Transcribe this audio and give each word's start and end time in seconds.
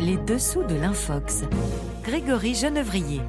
Les 0.00 0.16
dessous 0.16 0.62
de 0.62 0.76
l'Infox. 0.76 1.42
Grégory 2.02 2.54
Genevrier. 2.54 3.20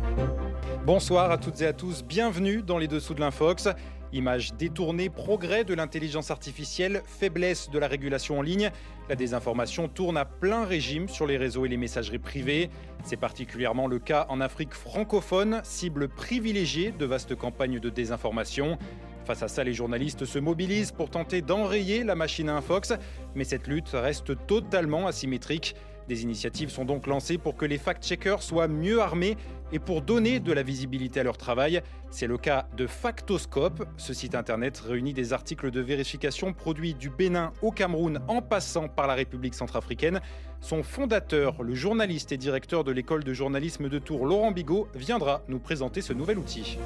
Bonsoir 0.86 1.30
à 1.30 1.38
toutes 1.38 1.62
et 1.62 1.68
à 1.68 1.74
tous, 1.74 2.02
bienvenue 2.02 2.62
dans 2.62 2.78
les 2.78 2.88
dessous 2.88 3.14
de 3.14 3.20
l'Infox. 3.20 3.68
Images 4.14 4.54
détournées, 4.54 5.10
progrès 5.10 5.66
de 5.66 5.74
l'intelligence 5.74 6.32
artificielle, 6.32 7.02
faiblesse 7.06 7.70
de 7.70 7.78
la 7.78 7.90
régulation 7.90 8.40
en 8.40 8.42
ligne. 8.42 8.72
La 9.10 9.18
désinformation 9.18 9.90
tourne 9.90 10.16
à 10.16 10.24
plein 10.24 10.64
régime 10.64 11.10
sur 11.10 11.28
les 11.28 11.36
réseaux 11.36 11.66
et 11.66 11.70
les 11.70 11.76
messageries 11.76 12.20
privées. 12.20 12.70
C'est 13.04 13.18
particulièrement 13.18 13.88
le 13.88 14.00
cas 14.00 14.26
en 14.30 14.40
Afrique 14.40 14.74
francophone, 14.74 15.60
cible 15.66 16.08
privilégiée 16.08 16.94
de 16.98 17.06
vastes 17.06 17.36
campagnes 17.36 17.82
de 17.82 17.90
désinformation. 17.90 18.78
Face 19.26 19.44
à 19.44 19.50
ça, 19.50 19.66
les 19.66 19.74
journalistes 19.74 20.24
se 20.24 20.40
mobilisent 20.40 20.94
pour 20.94 21.10
tenter 21.10 21.42
d'enrayer 21.42 22.06
la 22.06 22.16
machine 22.16 22.48
à 22.48 22.56
Infox, 22.56 22.94
mais 23.36 23.44
cette 23.44 23.68
lutte 23.68 23.92
reste 23.94 24.48
totalement 24.48 25.08
asymétrique. 25.08 25.76
Des 26.08 26.24
initiatives 26.24 26.70
sont 26.70 26.86
donc 26.86 27.08
lancées 27.08 27.38
pour 27.38 27.56
que 27.56 27.66
les 27.66 27.78
fact-checkers 27.78 28.42
soient 28.42 28.68
mieux 28.68 29.02
armés 29.02 29.38
et 29.72 29.80
pour 29.80 30.02
donner 30.02 30.40
de 30.40 30.52
la 30.52 30.64
visibilité 30.64 31.20
à 31.20 31.24
leur 31.24 31.38
travail. 31.38 31.82
C'est 32.10 32.28
le 32.28 32.38
cas 32.38 32.68
de 32.76 32.88
Factoscope. 32.88 33.86
Ce 33.98 34.14
site 34.14 34.36
internet 34.36 34.78
réunit 34.80 35.14
des 35.14 35.32
articles 35.32 35.72
de 35.72 35.80
vérification 35.80 36.54
produits 36.54 36.94
du 36.94 37.10
Bénin 37.10 37.54
au 37.62 37.72
Cameroun 37.72 38.20
en 38.28 38.42
passant 38.42 38.90
par 38.90 39.08
la 39.08 39.14
République 39.14 39.56
centrafricaine. 39.56 40.20
Son 40.60 40.84
fondateur, 40.84 41.64
le 41.64 41.74
journaliste 41.74 42.32
et 42.32 42.38
directeur 42.38 42.84
de 42.84 42.92
l'école 42.92 43.24
de 43.24 43.34
journalisme 43.34 43.90
de 43.90 43.98
Tours, 43.98 44.26
Laurent 44.26 44.52
Bigot, 44.52 44.88
viendra 44.94 45.42
nous 45.48 45.60
présenter 45.60 46.02
ce 46.02 46.14
nouvel 46.14 46.38
outil. 46.38 46.78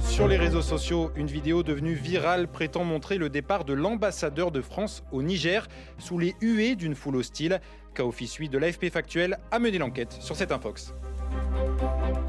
Sur 0.00 0.28
les 0.28 0.36
réseaux 0.36 0.62
sociaux, 0.62 1.10
une 1.16 1.26
vidéo 1.26 1.62
devenue 1.62 1.94
virale 1.94 2.48
prétend 2.48 2.84
montrer 2.84 3.16
le 3.16 3.30
départ 3.30 3.64
de 3.64 3.72
l'ambassadeur 3.72 4.50
de 4.50 4.60
France 4.60 5.04
au 5.10 5.22
Niger 5.22 5.68
sous 5.98 6.18
les 6.18 6.34
huées 6.42 6.76
d'une 6.76 6.94
foule 6.94 7.16
hostile. 7.16 7.60
K-Office 7.96 8.34
8 8.34 8.48
de 8.50 8.58
l'AFP 8.58 8.90
Factuel 8.90 9.38
a 9.50 9.58
mené 9.58 9.78
l'enquête 9.78 10.12
sur 10.20 10.36
cette 10.36 10.52
infox. 10.52 10.94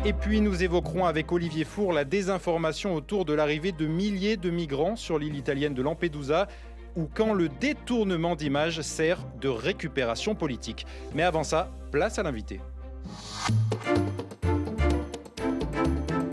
Et 0.05 0.13
puis 0.13 0.41
nous 0.41 0.63
évoquerons 0.63 1.05
avec 1.05 1.31
Olivier 1.31 1.65
Four 1.65 1.91
la 1.91 2.05
désinformation 2.05 2.95
autour 2.95 3.25
de 3.25 3.33
l'arrivée 3.33 3.73
de 3.73 3.85
milliers 3.85 4.37
de 4.37 4.49
migrants 4.49 4.95
sur 4.95 5.19
l'île 5.19 5.35
italienne 5.35 5.73
de 5.73 5.81
Lampedusa 5.81 6.47
ou 6.95 7.07
quand 7.13 7.33
le 7.33 7.49
détournement 7.49 8.35
d'images 8.35 8.81
sert 8.81 9.19
de 9.41 9.49
récupération 9.49 10.33
politique. 10.33 10.87
Mais 11.13 11.23
avant 11.23 11.43
ça, 11.43 11.69
place 11.91 12.17
à 12.17 12.23
l'invité. 12.23 12.59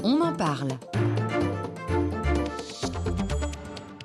On 0.03 0.21
en 0.21 0.33
parle. 0.33 0.69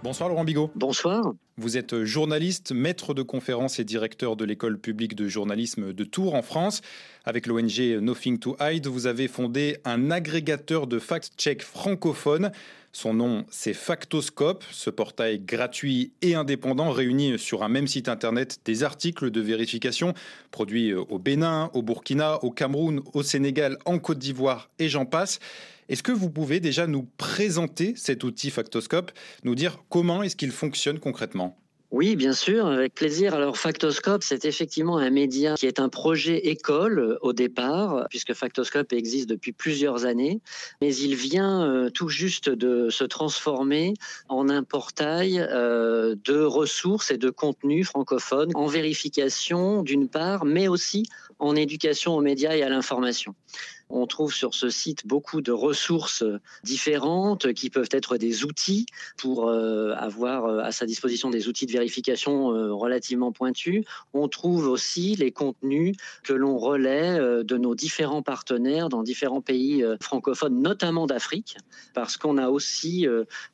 Bonsoir 0.10 0.30
Laurent 0.30 0.44
Bigot. 0.44 0.72
Bonsoir. 0.74 1.36
Vous 1.58 1.78
êtes 1.78 2.04
journaliste, 2.04 2.72
maître 2.72 3.14
de 3.14 3.22
conférences 3.22 3.78
et 3.78 3.84
directeur 3.84 4.36
de 4.36 4.44
l'école 4.44 4.80
publique 4.80 5.16
de 5.16 5.28
journalisme 5.28 5.94
de 5.94 6.04
Tours 6.04 6.34
en 6.34 6.42
France. 6.42 6.82
Avec 7.26 7.46
l'ONG 7.46 8.00
Nothing 8.02 8.40
to 8.40 8.58
Hide, 8.60 8.88
vous 8.88 9.06
avez 9.06 9.28
fondé 9.28 9.78
un 9.86 10.10
agrégateur 10.10 10.88
de 10.88 10.98
fact-check 10.98 11.62
francophone. 11.62 12.52
Son 12.92 13.14
nom, 13.14 13.45
c'est 13.52 13.73
Factoscope. 13.73 14.64
Ce 14.72 14.90
portail 14.90 15.40
gratuit 15.40 16.12
et 16.22 16.34
indépendant 16.34 16.92
réunit 16.92 17.38
sur 17.38 17.64
un 17.64 17.70
même 17.70 17.88
site 17.88 18.09
internet 18.09 18.59
des 18.66 18.84
articles 18.84 19.30
de 19.30 19.42
vérification 19.42 20.14
produits 20.50 20.94
au 20.94 21.20
Bénin, 21.20 21.70
au 21.73 21.84
Burkina, 21.84 22.44
au 22.44 22.50
Cameroun, 22.50 23.02
au 23.14 23.22
Sénégal, 23.22 23.78
en 23.86 24.00
Côte 24.00 24.17
d'Ivoire 24.17 24.72
et 24.80 24.90
j'en 24.90 25.06
passe. 25.06 25.40
Est-ce 25.88 26.04
que 26.04 26.12
vous 26.12 26.30
pouvez 26.30 26.60
déjà 26.60 26.88
nous 26.88 27.08
présenter 27.17 27.94
cet 27.95 28.23
outil 28.23 28.50
Factoscope, 28.50 29.12
nous 29.44 29.56
dire 29.56 29.84
comment 29.90 30.23
est-ce 30.23 30.36
qu'il 30.36 30.52
fonctionne 30.52 31.00
concrètement? 31.00 31.58
Oui, 31.92 32.16
bien 32.16 32.34
sûr, 32.34 32.68
avec 32.68 32.94
plaisir. 32.94 33.34
Alors, 33.34 33.58
Factoscope, 33.58 34.22
c'est 34.22 34.45
effectivement 34.45 35.00
un 35.00 35.09
média 35.09 35.56
qui 35.56 35.66
est 35.66 35.80
un 35.80 35.90
projet 35.90 36.38
école 36.38 37.00
euh, 37.00 37.18
au 37.22 37.34
départ, 37.34 38.06
puisque 38.09 38.34
Factoscope 38.36 38.94
existe 38.94 39.28
depuis 39.28 39.54
plusieurs 39.54 40.06
années, 40.06 40.40
mais 40.82 40.95
il 40.95 41.16
vient 41.16 41.64
euh, 41.64 41.89
tout 41.89 42.08
juste 42.08 42.48
de 42.48 42.92
se 42.92 43.04
transformer 43.04 43.95
en 44.27 44.50
un 44.50 44.61
portail 44.61 45.39
euh, 45.39 46.16
de 46.26 46.39
ressources 46.39 47.10
et 47.10 47.17
de 47.17 47.32
contenus 47.32 47.88
francophones 47.88 48.52
en 48.54 48.67
vérification 48.67 49.82
d'une 49.82 50.08
part, 50.08 50.45
mais 50.45 50.67
aussi 50.67 51.08
en 51.39 51.56
éducation 51.56 52.16
aux 52.16 52.21
médias 52.21 52.56
et 52.56 52.61
à 52.61 52.70
l'information. 52.70 53.33
On 53.89 54.05
trouve 54.05 54.33
sur 54.33 54.54
ce 54.54 54.70
site 54.70 55.08
beaucoup 55.08 55.42
de 55.42 55.52
ressources 55.52 56.23
différentes 56.64 57.54
qui 57.54 57.70
peuvent 57.70 57.89
être 57.92 58.17
des 58.17 58.44
outils 58.44 58.86
pour 59.17 59.50
euh, 59.50 59.94
avoir 59.98 60.45
euh, 60.45 60.60
à 60.60 60.72
sa 60.72 60.86
disposition 60.86 61.32
des 61.32 61.48
outils 61.48 61.66
de 61.66 61.72
vérification 61.72 62.54
euh, 62.54 62.72
relativement 62.72 63.32
pointus. 63.32 63.83
On 64.14 64.27
trouve 64.27 64.67
aussi 64.67 65.16
les 65.16 65.32
contenus 65.32 65.95
que 66.23 66.33
l'on 66.33 66.58
relaie 66.58 67.20
de 67.44 67.58
nos 67.58 67.73
différents 67.73 68.22
partenaires 68.22 68.89
dans 68.89 69.04
différents 69.04 69.42
pays 69.42 69.83
francophones, 70.02 70.61
notamment 70.61 71.08
d'Afrique, 71.08 71.58
parce 71.94 72.17
qu'on 72.17 72.38
a 72.38 72.50
aussi 72.50 73.08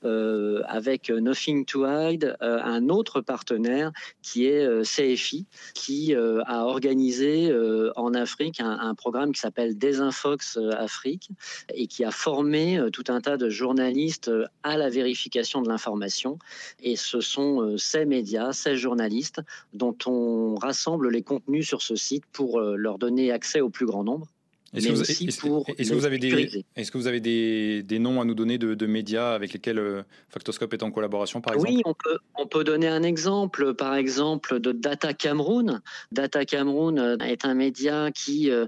avec 0.03 1.09
Nothing 1.09 1.65
to 1.65 1.85
Hide 1.85 2.35
un 2.41 2.89
autre 2.89 3.21
partenaire 3.21 3.91
qui 4.21 4.45
est 4.45 4.83
CFI, 4.83 5.45
qui 5.73 6.13
a 6.13 6.65
organisé 6.65 7.53
en 7.95 8.13
Afrique 8.13 8.59
un, 8.59 8.79
un 8.79 8.95
programme 8.95 9.31
qui 9.31 9.39
s'appelle 9.39 9.77
Désinfo 9.77 10.24
Euh, 10.25 10.71
Afrique 10.75 11.29
et 11.73 11.87
qui 11.87 12.03
a 12.03 12.09
formé 12.09 12.79
euh, 12.79 12.89
tout 12.89 13.03
un 13.09 13.21
tas 13.21 13.37
de 13.37 13.49
journalistes 13.49 14.27
euh, 14.27 14.45
à 14.63 14.75
la 14.75 14.89
vérification 14.89 15.61
de 15.61 15.69
l'information. 15.69 16.39
Et 16.81 16.95
ce 16.95 17.21
sont 17.21 17.77
ces 17.77 18.05
médias, 18.05 18.51
ces 18.51 18.75
journalistes 18.75 19.41
dont 19.73 19.95
on 20.07 20.55
rassemble 20.55 21.09
les 21.09 21.21
contenus 21.21 21.67
sur 21.67 21.81
ce 21.81 21.95
site 21.95 22.25
pour 22.31 22.59
leur 22.59 22.97
donner 22.97 23.31
accès 23.31 23.61
au 23.61 23.69
plus 23.69 23.85
grand 23.85 24.03
nombre. 24.03 24.27
Est-ce 24.75 25.89
que, 25.89 25.93
vous 25.95 26.05
avez, 26.05 26.17
des, 26.17 26.65
est 26.75 26.91
que 26.91 26.97
vous 26.97 27.07
avez 27.07 27.19
des, 27.19 27.83
des, 27.83 27.99
noms 27.99 28.19
à 28.19 28.25
nous 28.25 28.35
donner 28.35 28.57
de, 28.57 28.73
de 28.73 28.85
médias 28.85 29.33
avec 29.33 29.53
lesquels 29.53 29.79
euh, 29.79 30.03
Factoscope 30.29 30.73
est 30.73 30.83
en 30.83 30.91
collaboration, 30.91 31.41
par 31.41 31.53
exemple? 31.53 31.71
Oui, 31.71 31.81
on 31.85 31.93
peut, 31.93 32.17
on 32.37 32.47
peut, 32.47 32.63
donner 32.63 32.87
un 32.87 33.03
exemple, 33.03 33.73
par 33.73 33.95
exemple, 33.95 34.59
de 34.59 34.71
Data 34.71 35.13
Cameroun. 35.13 35.81
Data 36.11 36.45
Cameroun 36.45 36.99
euh, 36.99 37.17
est 37.19 37.45
un 37.45 37.53
média 37.53 38.11
qui 38.11 38.51
euh, 38.51 38.67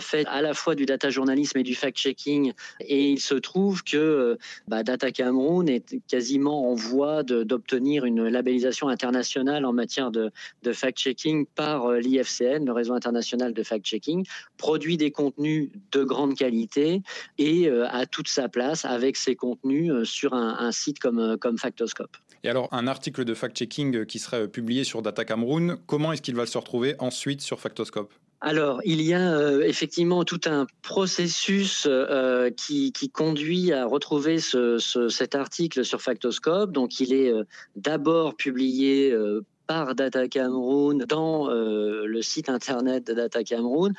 fait 0.00 0.26
à 0.26 0.42
la 0.42 0.54
fois 0.54 0.74
du 0.74 0.86
data 0.86 1.10
journalisme 1.10 1.58
et 1.58 1.62
du 1.62 1.74
fact-checking. 1.74 2.52
Et 2.80 3.10
il 3.12 3.20
se 3.20 3.34
trouve 3.34 3.84
que 3.84 4.38
bah, 4.66 4.82
Data 4.82 5.12
Cameroun 5.12 5.68
est 5.68 6.00
quasiment 6.08 6.70
en 6.70 6.74
voie 6.74 7.22
d'obtenir 7.22 8.04
une 8.04 8.26
labellisation 8.28 8.88
internationale 8.88 9.64
en 9.64 9.72
matière 9.72 10.10
de, 10.10 10.30
de 10.62 10.72
fact-checking 10.72 11.46
par 11.54 11.92
l'IFCN, 11.92 12.64
le 12.64 12.72
réseau 12.72 12.94
international 12.94 13.52
de 13.52 13.62
fact-checking, 13.62 14.26
produit 14.56 14.96
des 14.96 15.10
contenus 15.10 15.35
de 15.38 16.04
grande 16.04 16.34
qualité 16.34 17.02
et 17.38 17.68
euh, 17.68 17.86
a 17.88 18.06
toute 18.06 18.28
sa 18.28 18.48
place 18.48 18.84
avec 18.84 19.16
ses 19.16 19.36
contenus 19.36 19.90
euh, 19.90 20.04
sur 20.04 20.34
un, 20.34 20.72
site 20.72 20.98
comme, 20.98 21.18
euh, 21.18 21.36
comme 21.36 21.58
Factoscope. 21.58 22.16
Et 22.44 22.48
alors, 22.48 22.68
un 22.72 22.86
article 22.86 23.24
de 23.24 23.34
fact-checking 23.34 24.06
qui 24.06 24.18
serait 24.18 24.48
publié 24.48 24.84
sur 24.84 25.02
Data 25.02 25.24
Cameroun, 25.24 25.78
comment 25.86 26.12
est-ce 26.12 26.22
qu'il 26.22 26.36
va 26.36 26.46
se 26.46 26.56
retrouver 26.56 26.94
ensuite 26.98 27.40
sur 27.40 27.60
Factoscope? 27.60 28.12
Alors, 28.40 28.80
il 28.84 29.00
y 29.00 29.14
a 29.14 29.66
effectivement 29.66 30.22
tout 30.22 30.40
un 30.44 30.66
processus 30.82 31.88
qui, 32.56 32.92
conduit 33.12 33.72
à 33.72 33.86
retrouver 33.86 34.38
cet 34.38 35.34
article 35.34 35.84
sur 35.84 36.02
Factoscope. 36.02 36.70
Donc, 36.70 37.00
il 37.00 37.14
est 37.14 37.32
d'abord 37.74 38.36
publié 38.36 39.16
par 39.66 39.94
Data 39.94 40.28
Cameroun 40.28 40.98
dans 41.08 41.48
le 41.48 42.22
site 42.22 42.50
internet 42.50 43.06
de 43.06 43.14
Data 43.14 43.42
Cameroun. 43.42 43.94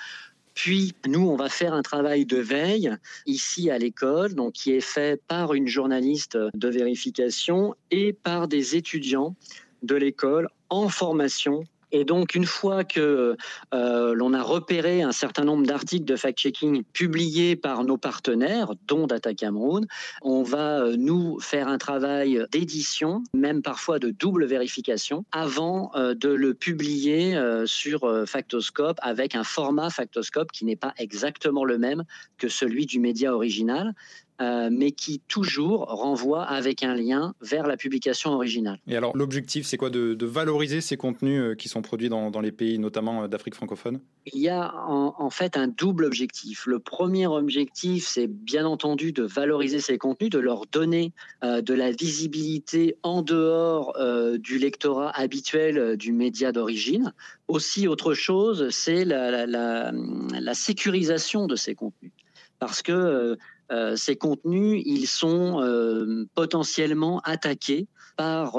Puis, 0.58 0.96
nous, 1.08 1.30
on 1.30 1.36
va 1.36 1.50
faire 1.50 1.76
un 1.76 1.84
travail 1.84 2.26
de 2.26 2.38
veille 2.38 2.92
ici 3.28 3.70
à 3.70 3.78
l'école, 3.78 4.34
donc 4.34 4.54
qui 4.54 4.72
est 4.72 4.82
fait 4.82 5.22
par 5.28 5.54
une 5.54 5.68
journaliste 5.68 6.36
de 6.36 6.68
vérification 6.68 7.76
et 7.92 8.12
par 8.12 8.48
des 8.48 8.76
étudiants 8.76 9.36
de 9.84 9.94
l'école 9.94 10.50
en 10.70 10.90
formation 10.90 11.64
et 11.92 12.04
donc, 12.04 12.36
une 12.36 12.46
fois 12.46 12.84
que 12.84 13.38
euh, 13.74 14.14
l'on 14.14 14.34
a 14.34 14.42
repéré 14.42 15.02
un 15.02 15.12
certain 15.12 15.44
nombre 15.44 15.66
d'articles 15.66 16.06
de 16.06 16.16
fact-checking 16.16 16.84
publiés 16.94 17.56
par 17.56 17.84
nos 17.84 17.98
partenaires, 17.98 18.74
dont 18.88 19.08
Data 19.08 19.34
Cameroun, 19.34 19.88
on 20.22 20.44
va 20.44 20.82
euh, 20.82 20.96
nous 20.98 21.40
faire 21.40 21.68
un 21.68 21.78
travail 21.78 22.46
d'édition, 22.52 23.24
même 23.34 23.62
parfois 23.62 24.00
de 24.00 24.10
double 24.10 24.46
vérification, 24.46 25.26
avant 25.32 25.92
euh, 25.96 26.14
de 26.14 26.30
le 26.30 26.54
publier 26.54 27.38
sur 27.66 28.28
Factoscope 28.28 28.98
avec 29.02 29.36
un 29.36 29.44
format 29.44 29.90
Factoscope 29.90 30.52
qui 30.52 30.66
n'est 30.66 30.76
pas 30.76 30.94
exactement 30.98 31.64
le 31.64 31.78
même 31.78 32.04
que 32.38 32.48
celui 32.48 32.86
du 32.86 33.00
média 33.00 33.34
original 33.34 33.94
euh, 34.40 34.70
mais 34.72 34.92
qui 34.92 35.20
toujours 35.28 35.86
renvoie 35.86 36.44
avec 36.44 36.84
un 36.84 36.94
lien 36.94 37.34
vers 37.42 37.66
la 37.66 37.76
publication 37.76 38.34
originale. 38.34 38.78
Et 38.88 38.96
alors 38.96 39.18
l'objectif, 39.18 39.66
c'est 39.66 39.78
quoi? 39.78 39.90
De, 39.90 40.16
valoriser 40.28 40.82
ces 40.82 40.96
contenus 40.96 41.42
euh, 41.42 41.56
qui 41.56 41.70
sont 41.70 41.82
produits 41.82 42.10
dans, 42.10 42.30
les 42.40 42.52
pays, 42.52 42.78
notamment 42.78 43.28
d'Afrique 43.28 43.56
francophone? 43.56 44.00
Il 44.32 44.40
y 44.40 44.50
a 44.50 44.76
en, 44.76 45.30
fait 45.32 45.58
un 45.58 45.68
double 45.68 46.06
objectif. 46.06 46.68
Le 46.68 46.78
premier 46.78 47.26
objectif, 47.26 48.06
c'est 48.06 48.28
bien 48.28 48.68
entendu 48.68 49.12
de 49.12 49.24
valoriser 49.24 49.80
ces 49.80 49.98
contenus, 49.98 50.30
de 50.30 50.38
leur 50.38 50.68
donner 50.68 51.14
de 51.44 51.74
la 51.74 51.92
visibilité 51.92 52.98
en 53.02 53.22
dehors 53.22 53.98
du 54.38 54.60
lectorat 54.60 55.10
habituel 55.18 55.98
du 55.98 56.12
média 56.12 56.52
d'origine. 56.52 57.14
Aussi, 57.48 57.88
autre 57.88 58.14
chose, 58.14 58.70
c'est 58.70 59.06
la, 59.06 60.54
sécurisation 60.54 61.48
de 61.48 61.56
ces 61.56 61.74
contenus. 61.74 62.12
Parce 62.60 62.82
que 62.82 63.38
euh, 63.72 63.88
euh, 63.88 63.96
ces 63.96 64.16
contenus, 64.16 64.82
ils 64.86 65.08
sont 65.08 65.62
euh, 65.62 66.26
potentiellement 66.36 67.20
attaqués 67.24 67.88
par 68.16 68.58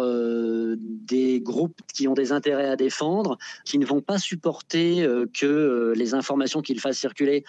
des 0.79 1.41
groupes 1.41 1.81
qui 1.93 2.07
ont 2.07 2.15
des 2.15 2.31
intérêts 2.31 2.69
à 2.69 2.77
défendre, 2.77 3.39
qui 3.65 3.79
ne 3.79 3.85
vont 3.85 4.01
pas 4.01 4.17
supporter 4.19 5.05
que 5.35 5.93
les 5.97 6.15
informations 6.15 6.63
qu'ils 6.63 6.79
fassent 6.79 6.99
circuler 6.99 7.45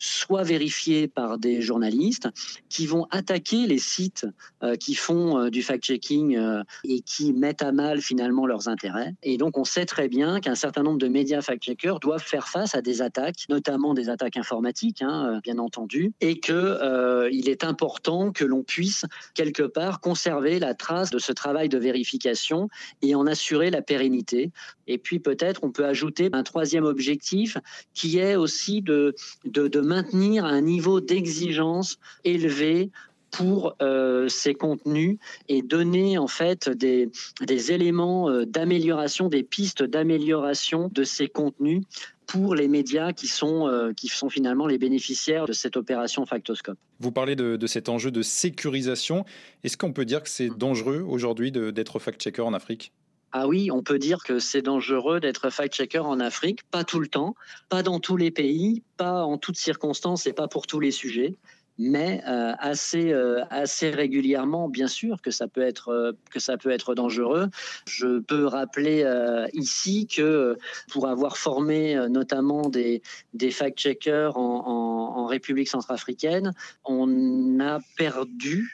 soit 0.00 0.42
vérifiés 0.42 1.06
par 1.06 1.38
des 1.38 1.60
journalistes 1.60 2.28
qui 2.68 2.86
vont 2.86 3.06
attaquer 3.10 3.66
les 3.66 3.78
sites 3.78 4.26
euh, 4.62 4.74
qui 4.74 4.94
font 4.94 5.38
euh, 5.38 5.50
du 5.50 5.62
fact-checking 5.62 6.36
euh, 6.36 6.62
et 6.84 7.00
qui 7.00 7.32
mettent 7.32 7.62
à 7.62 7.70
mal 7.70 8.00
finalement 8.00 8.46
leurs 8.46 8.68
intérêts. 8.68 9.14
Et 9.22 9.36
donc 9.36 9.58
on 9.58 9.64
sait 9.64 9.84
très 9.84 10.08
bien 10.08 10.40
qu'un 10.40 10.54
certain 10.54 10.82
nombre 10.82 10.98
de 10.98 11.08
médias 11.08 11.42
fact-checkers 11.42 12.00
doivent 12.00 12.24
faire 12.24 12.48
face 12.48 12.74
à 12.74 12.80
des 12.80 13.02
attaques, 13.02 13.44
notamment 13.48 13.92
des 13.92 14.08
attaques 14.08 14.38
informatiques, 14.38 15.02
hein, 15.02 15.40
bien 15.42 15.58
entendu, 15.58 16.12
et 16.20 16.40
qu'il 16.40 17.48
est 17.48 17.64
important 17.64 18.32
que 18.32 18.44
l'on 18.44 18.62
puisse 18.62 19.04
quelque 19.34 19.62
part 19.62 20.00
conserver 20.00 20.58
la 20.58 20.74
trace 20.74 21.10
de 21.10 21.18
ce 21.18 21.32
travail 21.32 21.68
de 21.68 21.78
vérification 21.78 22.68
et 23.02 23.14
en 23.14 23.26
assurer 23.26 23.70
la 23.70 23.82
pérennité. 23.82 24.50
Et 24.86 24.98
puis 24.98 25.20
peut-être 25.20 25.60
on 25.62 25.70
peut 25.70 25.84
ajouter 25.84 26.30
un 26.32 26.42
troisième 26.42 26.84
objectif 26.84 27.58
qui 27.94 28.18
est 28.18 28.34
aussi 28.34 28.80
de, 28.82 29.14
de, 29.44 29.68
de 29.68 29.80
maintenir 29.90 30.44
un 30.44 30.60
niveau 30.60 31.00
d'exigence 31.00 31.98
élevé 32.22 32.90
pour 33.32 33.76
euh, 33.82 34.28
ces 34.28 34.54
contenus 34.54 35.18
et 35.48 35.62
donner 35.62 36.16
en 36.16 36.28
fait 36.28 36.68
des, 36.68 37.10
des 37.44 37.72
éléments 37.72 38.28
euh, 38.28 38.44
d'amélioration, 38.44 39.28
des 39.28 39.42
pistes 39.42 39.82
d'amélioration 39.82 40.90
de 40.92 41.02
ces 41.02 41.28
contenus 41.28 41.82
pour 42.26 42.54
les 42.54 42.68
médias 42.68 43.12
qui 43.12 43.26
sont, 43.26 43.66
euh, 43.66 43.92
qui 43.92 44.06
sont 44.06 44.28
finalement 44.28 44.68
les 44.68 44.78
bénéficiaires 44.78 45.46
de 45.46 45.52
cette 45.52 45.76
opération 45.76 46.24
Factoscope. 46.24 46.78
Vous 47.00 47.10
parlez 47.10 47.34
de, 47.34 47.56
de 47.56 47.66
cet 47.66 47.88
enjeu 47.88 48.12
de 48.12 48.22
sécurisation. 48.22 49.24
Est-ce 49.64 49.76
qu'on 49.76 49.92
peut 49.92 50.04
dire 50.04 50.22
que 50.22 50.28
c'est 50.28 50.50
dangereux 50.50 51.04
aujourd'hui 51.08 51.50
d'être 51.50 51.98
fact-checker 51.98 52.42
en 52.42 52.54
Afrique? 52.54 52.92
Ah 53.32 53.46
oui, 53.46 53.70
on 53.70 53.82
peut 53.82 53.98
dire 53.98 54.24
que 54.24 54.38
c'est 54.38 54.62
dangereux 54.62 55.20
d'être 55.20 55.50
fact-checker 55.50 56.00
en 56.00 56.18
Afrique, 56.18 56.64
pas 56.70 56.82
tout 56.82 56.98
le 56.98 57.06
temps, 57.06 57.36
pas 57.68 57.82
dans 57.82 58.00
tous 58.00 58.16
les 58.16 58.30
pays, 58.30 58.82
pas 58.96 59.22
en 59.22 59.38
toutes 59.38 59.56
circonstances 59.56 60.26
et 60.26 60.32
pas 60.32 60.48
pour 60.48 60.66
tous 60.66 60.80
les 60.80 60.90
sujets 60.90 61.36
mais 61.78 62.22
euh, 62.28 62.52
assez, 62.58 63.12
euh, 63.12 63.42
assez 63.48 63.90
régulièrement, 63.90 64.68
bien 64.68 64.86
sûr, 64.86 65.22
que 65.22 65.30
ça 65.30 65.48
peut 65.48 65.62
être, 65.62 65.88
euh, 65.88 66.12
que 66.30 66.38
ça 66.38 66.58
peut 66.58 66.70
être 66.70 66.94
dangereux. 66.94 67.48
Je 67.86 68.18
peux 68.20 68.44
rappeler 68.44 69.04
ici 69.52 70.06
que 70.06 70.56
pour 70.90 71.08
avoir 71.08 71.36
formé 71.36 71.94
notamment 72.08 72.68
des, 72.68 73.02
des 73.34 73.50
fact-checkers 73.50 74.36
en, 74.36 75.16
en, 75.16 75.26
République 75.26 75.68
centrafricaine, 75.68 76.52
on 76.84 77.60
a 77.60 77.78
perdu, 77.96 78.72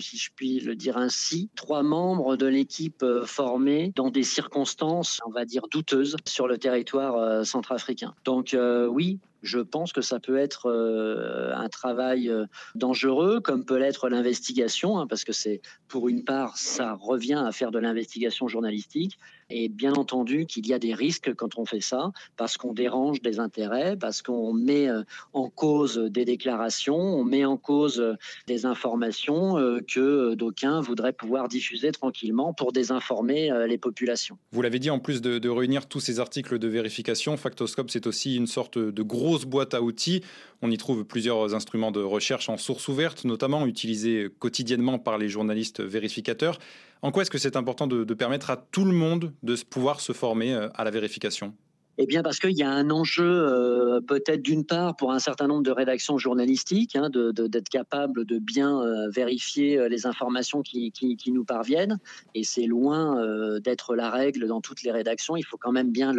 si 0.00 0.16
je 0.16 0.30
puis 0.34 0.60
le 0.60 0.74
dire 0.74 0.96
ainsi, 0.96 1.50
trois 1.54 1.82
membres 1.82 2.36
de 2.36 2.46
l'équipe 2.46 3.04
formée 3.24 3.92
dans 3.94 4.10
des 4.10 4.22
circonstances, 4.22 5.20
on 5.26 5.30
va 5.30 5.44
dire, 5.44 5.62
douteuses 5.70 6.16
sur 6.26 6.48
le 6.48 6.58
territoire 6.58 7.44
centrafricain. 7.44 8.14
Donc 8.24 8.56
oui, 8.88 9.18
je 9.42 9.58
pense 9.58 9.92
que 9.92 10.00
ça 10.00 10.20
peut 10.20 10.38
être 10.38 10.66
euh, 10.66 11.52
un 11.54 11.68
travail 11.68 12.28
euh, 12.28 12.46
dangereux, 12.74 13.40
comme 13.40 13.64
peut 13.64 13.76
l'être 13.76 14.08
l'investigation, 14.08 14.98
hein, 14.98 15.06
parce 15.06 15.24
que 15.24 15.32
c'est, 15.32 15.60
pour 15.88 16.08
une 16.08 16.24
part, 16.24 16.56
ça 16.56 16.94
revient 16.94 17.42
à 17.44 17.52
faire 17.52 17.70
de 17.70 17.78
l'investigation 17.78 18.48
journalistique, 18.48 19.18
et 19.52 19.68
bien 19.68 19.92
entendu 19.92 20.46
qu'il 20.46 20.66
y 20.66 20.74
a 20.74 20.78
des 20.78 20.94
risques 20.94 21.34
quand 21.34 21.58
on 21.58 21.64
fait 21.64 21.80
ça, 21.80 22.12
parce 22.36 22.56
qu'on 22.56 22.72
dérange 22.72 23.20
des 23.22 23.38
intérêts, 23.38 23.96
parce 23.96 24.22
qu'on 24.22 24.52
met 24.52 24.88
euh, 24.88 25.02
en 25.32 25.48
cause 25.48 25.98
des 25.98 26.24
déclarations, 26.24 26.96
on 26.96 27.24
met 27.24 27.44
en 27.44 27.56
cause 27.56 28.02
des 28.46 28.66
informations 28.66 29.56
que 29.86 30.34
d'aucuns 30.34 30.80
voudraient 30.80 31.12
pouvoir 31.12 31.48
diffuser 31.48 31.92
tranquillement 31.92 32.52
pour 32.52 32.72
désinformer 32.72 33.50
les 33.66 33.78
populations. 33.78 34.38
Vous 34.52 34.62
l'avez 34.62 34.78
dit, 34.78 34.90
en 34.90 34.98
plus 34.98 35.20
de, 35.20 35.48
réunir 35.48 35.86
tous 35.86 36.00
ces 36.00 36.20
articles 36.20 36.58
de 36.58 36.68
vérification, 36.68 37.36
Factoscope, 37.36 37.90
c'est 37.90 38.06
aussi 38.06 38.36
une 38.36 38.46
sorte 38.46 38.78
de 38.78 39.02
gros 39.02 39.38
boîte 39.40 39.74
à 39.74 39.82
outils. 39.82 40.22
On 40.62 40.70
y 40.70 40.78
trouve 40.78 41.04
plusieurs 41.04 41.54
instruments 41.54 41.90
de 41.90 42.00
recherche 42.00 42.48
en 42.48 42.56
source 42.56 42.88
ouverte, 42.88 43.24
notamment 43.24 43.66
utilisés 43.66 44.28
quotidiennement 44.38 44.98
par 44.98 45.18
les 45.18 45.28
journalistes 45.28 45.80
vérificateurs. 45.80 46.58
En 47.04 47.10
quoi 47.10 47.22
est-ce 47.22 47.30
que 47.30 47.38
c'est 47.38 47.56
important 47.56 47.88
de, 47.88 48.14
permettre 48.14 48.50
à 48.50 48.56
tout 48.56 48.84
le 48.84 48.92
monde 48.92 49.34
de 49.42 49.56
pouvoir 49.68 50.00
se 50.00 50.12
former 50.12 50.54
euh, 50.54 50.68
à 50.74 50.84
la 50.84 50.92
vérification? 50.92 51.52
Eh 52.02 52.06
bien, 52.06 52.24
parce 52.24 52.40
qu'il 52.40 52.58
y 52.58 52.64
a 52.64 52.70
un 52.70 52.90
enjeu, 52.90 53.22
euh, 53.24 54.00
peut-être 54.00 54.42
d'une 54.42 54.64
part, 54.64 54.96
pour 54.96 55.12
un 55.12 55.20
certain 55.20 55.46
nombre 55.46 55.62
de 55.62 55.70
rédactions 55.70 56.18
journalistiques, 56.18 56.96
hein, 56.96 57.10
d'être 57.10 57.68
capable 57.68 58.24
de 58.24 58.40
bien 58.40 58.80
euh, 58.80 59.08
vérifier 59.08 59.78
euh, 59.78 59.88
les 59.88 60.04
informations 60.04 60.62
qui, 60.62 60.90
qui, 60.90 61.30
nous 61.30 61.44
parviennent. 61.44 62.00
Et 62.34 62.42
c'est 62.42 62.66
loin 62.66 63.24
d'être 63.60 63.94
la 63.94 64.10
règle 64.10 64.48
dans 64.48 64.60
toutes 64.60 64.82
les 64.82 64.90
rédactions. 64.90 65.36
Il 65.36 65.44
faut 65.44 65.56
quand 65.56 65.70
même 65.70 65.92
bien 65.92 66.12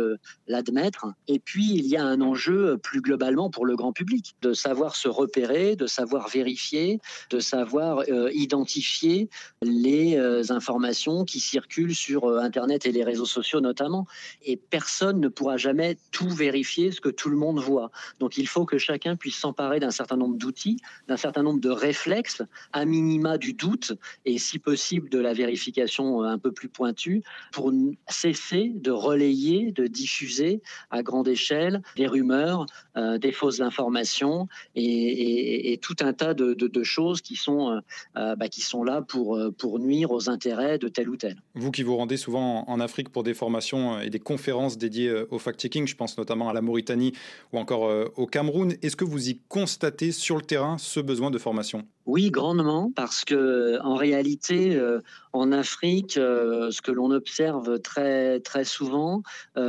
l'admettre. 0.47 1.07
Et 1.27 1.39
puis, 1.39 1.73
il 1.73 1.85
y 1.85 1.97
a 1.97 2.05
un 2.05 2.21
enjeu 2.21 2.77
plus 2.77 3.01
globalement 3.01 3.49
pour 3.49 3.65
le 3.65 3.75
grand 3.75 3.91
public, 3.91 4.35
de 4.41 4.53
savoir 4.53 4.95
se 4.95 5.09
repérer, 5.09 5.75
de 5.75 5.85
savoir 5.85 6.29
vérifier, 6.29 6.99
de 7.29 7.39
savoir 7.39 8.03
identifier 8.33 9.29
les 9.61 10.17
informations 10.51 11.25
qui 11.25 11.39
circulent 11.39 11.95
sur 11.95 12.27
Internet 12.39 12.85
et 12.85 12.91
les 12.91 13.03
réseaux 13.03 13.25
sociaux 13.25 13.59
notamment. 13.59 14.07
Et 14.43 14.55
personne 14.55 15.19
ne 15.19 15.27
pourra 15.27 15.57
jamais 15.57 15.72
tout 16.11 16.29
vérifier 16.29 16.91
ce 16.91 17.01
que 17.01 17.09
tout 17.09 17.29
le 17.29 17.37
monde 17.37 17.59
voit. 17.59 17.91
Donc 18.19 18.37
il 18.37 18.47
faut 18.47 18.65
que 18.65 18.77
chacun 18.77 19.15
puisse 19.15 19.37
s'emparer 19.37 19.79
d'un 19.79 19.91
certain 19.91 20.17
nombre 20.17 20.37
d'outils, 20.37 20.77
d'un 21.07 21.17
certain 21.17 21.43
nombre 21.43 21.59
de 21.59 21.69
réflexes, 21.69 22.43
à 22.71 22.85
minima 22.85 23.37
du 23.37 23.53
doute 23.53 23.93
et 24.25 24.37
si 24.37 24.59
possible 24.59 25.09
de 25.09 25.19
la 25.19 25.33
vérification 25.33 26.23
euh, 26.23 26.27
un 26.27 26.37
peu 26.37 26.51
plus 26.51 26.69
pointue 26.69 27.23
pour 27.51 27.71
cesser 28.07 28.71
de 28.75 28.91
relayer, 28.91 29.71
de 29.71 29.87
diffuser 29.87 30.61
à 30.91 31.03
grande 31.03 31.27
échelle 31.27 31.81
des 31.95 32.07
rumeurs, 32.07 32.65
euh, 32.97 33.17
des 33.17 33.31
fausses 33.31 33.61
informations 33.61 34.47
et, 34.75 35.79
tout 35.81 35.95
un 36.01 36.13
tas 36.13 36.33
de, 36.33 36.83
choses 36.83 37.21
qui 37.21 37.35
sont, 37.35 37.81
euh, 38.17 38.35
bah, 38.35 38.47
qui 38.47 38.61
sont 38.61 38.83
là 38.83 39.01
pour, 39.01 39.39
pour 39.57 39.79
nuire 39.79 40.11
aux 40.11 40.29
intérêts 40.29 40.77
de 40.77 40.87
tel 40.87 41.09
ou 41.09 41.17
tel. 41.17 41.41
Vous 41.55 41.71
qui 41.71 41.83
vous 41.83 41.95
rendez 41.95 42.17
souvent 42.17 42.63
en 42.67 42.79
Afrique 42.79 43.09
pour 43.09 43.23
des 43.23 43.33
formations 43.33 43.99
et 43.99 44.09
des 44.09 44.19
conférences 44.19 44.77
dédiées 44.77 45.23
aux 45.29 45.39
je 45.59 45.95
pense 45.95 46.17
notamment 46.17 46.49
à 46.49 46.53
la 46.53 46.61
Mauritanie 46.61 47.13
ou 47.51 47.59
encore 47.59 47.87
euh, 47.87 48.05
au 48.15 48.25
Cameroun. 48.25 48.73
Est-ce 48.81 48.95
que 48.95 49.05
vous 49.05 49.29
y 49.29 49.39
constatez 49.47 50.11
sur 50.11 50.35
le 50.35 50.41
terrain 50.41 50.77
ce 50.77 50.99
besoin 50.99 51.31
de 51.31 51.37
formation? 51.37 51.83
Oui, 52.05 52.31
grandement, 52.31 52.91
parce 52.95 53.23
que 53.23 53.79
en 53.81 53.95
réalité, 53.95 54.75
euh, 54.75 54.99
en 55.31 55.51
Afrique, 55.51 56.17
euh, 56.17 56.69
ce 56.71 56.81
que 56.81 56.91
l'on 56.91 57.11
observe 57.11 57.79
très 57.79 58.41
très 58.41 58.65
souvent, 58.65 59.23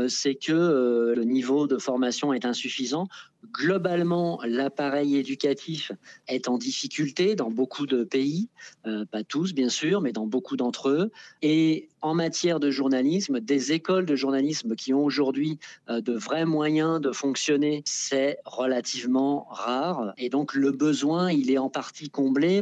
c'est 0.08 0.34
que 0.34 1.14
le 1.16 1.24
niveau 1.24 1.66
de 1.66 1.78
formation 1.78 2.32
est 2.32 2.44
insuffisant. 2.44 3.06
Globalement, 3.52 4.40
l'appareil 4.44 5.16
éducatif 5.16 5.92
est 6.28 6.48
en 6.48 6.58
difficulté 6.58 7.34
dans 7.34 7.50
beaucoup 7.50 7.86
de 7.86 8.04
pays, 8.04 8.48
pas 8.84 9.24
tous 9.24 9.52
bien 9.54 9.68
sûr, 9.68 10.00
mais 10.00 10.12
dans 10.12 10.26
beaucoup 10.26 10.56
d'entre 10.56 10.88
eux. 10.88 11.10
Et 11.42 11.88
en 12.00 12.14
matière 12.14 12.60
de 12.60 12.70
journalisme, 12.70 13.40
des 13.40 13.72
écoles 13.72 14.06
de 14.06 14.16
journalisme 14.16 14.74
qui 14.74 14.92
ont 14.92 15.04
aujourd'hui 15.04 15.58
de 15.88 16.12
vrais 16.12 16.44
moyens 16.44 17.00
de 17.00 17.12
fonctionner, 17.12 17.82
c'est 17.84 18.38
relativement 18.44 19.46
rare. 19.50 20.14
Et 20.16 20.28
donc 20.28 20.54
le 20.54 20.70
besoin, 20.70 21.30
il 21.30 21.50
est 21.50 21.58
en 21.58 21.70
partie 21.70 22.10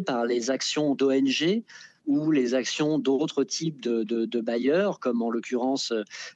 par 0.04 0.26
les 0.26 0.50
actions 0.50 0.94
d'ONG 0.94 1.62
ou 2.06 2.30
les 2.30 2.54
actions 2.54 2.98
d'autres 2.98 3.44
types 3.44 3.80
de, 3.80 4.40
bailleurs, 4.40 4.98
comme 4.98 5.22
en 5.22 5.30
l'occurrence 5.30 5.92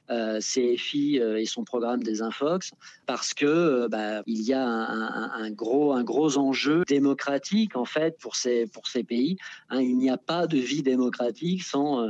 euh, 0.09 0.39
CFI 0.39 1.19
euh, 1.19 1.39
et 1.39 1.45
son 1.45 1.63
programme 1.63 2.03
des 2.03 2.21
Infox, 2.21 2.71
parce 3.05 3.33
que 3.33 3.45
euh, 3.45 3.87
bah, 3.89 4.23
il 4.27 4.41
y 4.41 4.53
a 4.53 4.65
un, 4.65 5.51
gros, 5.51 5.93
un 5.93 6.03
gros 6.03 6.37
enjeu 6.37 6.83
démocratique 6.87 7.75
en 7.75 7.85
fait 7.85 8.17
pour 8.19 8.35
ces, 8.35 8.67
pour 8.67 8.87
ces 8.87 9.03
pays. 9.03 9.37
Hein. 9.69 9.81
il 9.81 9.97
n'y 9.97 10.09
a 10.09 10.17
pas 10.17 10.47
de 10.47 10.57
vie 10.57 10.83
démocratique 10.83 11.63
sans, 11.63 12.09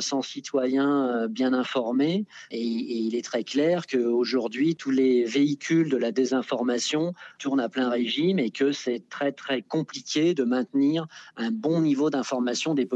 sans 0.00 0.22
citoyens 0.22 1.28
bien 1.28 1.52
informés, 1.52 2.24
et, 2.50 2.62
il 2.62 3.14
est 3.14 3.24
très 3.24 3.44
clair 3.44 3.86
qu'aujourd'hui 3.86 4.74
tous 4.74 4.90
les 4.90 5.24
véhicules 5.24 5.88
de 5.88 5.96
la 5.96 6.12
désinformation 6.12 7.12
tournent 7.38 7.60
à 7.60 7.68
plein 7.68 7.88
régime 7.88 8.38
et 8.38 8.50
que 8.50 8.72
c'est 8.72 9.08
très 9.08 9.32
très 9.32 9.62
compliqué 9.62 10.34
de 10.34 10.44
maintenir 10.44 11.06
un 11.36 11.50
bon 11.50 11.80
niveau 11.80 12.10
d'information 12.10 12.74
des 12.74 12.86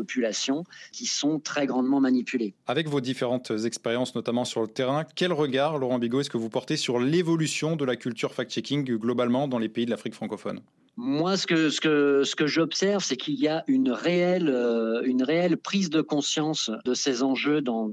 qui 0.92 1.06
sont 1.06 1.38
très 1.38 1.66
grandement 1.66 2.00
manipulées. 2.00 2.54
Avec 2.66 2.88
vos 2.88 3.00
différentes 3.00 3.52
expériences, 3.64 4.14
notamment 4.14 4.44
sur 4.44 4.62
le 4.62 4.68
terrain, 4.68 5.04
quel 5.14 5.32
regard, 5.32 5.78
Laurent 5.78 5.98
Bigot, 5.98 6.20
est-ce 6.20 6.30
que 6.30 6.38
vous 6.38 6.50
portez 6.50 6.76
sur 6.76 6.98
l'évolution 6.98 7.76
de 7.76 7.84
la 7.84 7.96
culture 7.96 8.34
fact-checking 8.34 8.84
globalement 8.84 9.48
dans 9.48 9.58
les 9.58 9.68
pays 9.68 9.86
de 9.86 9.90
l'Afrique 9.90 10.14
francophone? 10.14 10.60
Moi, 10.96 11.36
ce 11.36 11.46
que, 11.46 11.70
ce 11.70 12.36
que, 12.36 12.46
j'observe, 12.46 13.02
c'est 13.02 13.16
qu'il 13.16 13.34
y 13.34 13.48
a 13.48 13.64
une 13.68 13.90
réelle, 13.90 14.50
euh, 14.50 15.56
prise 15.62 15.88
de 15.88 16.00
conscience 16.02 16.70
de 16.84 16.94
ces 16.94 17.22
enjeux 17.22 17.60
dans, 17.62 17.90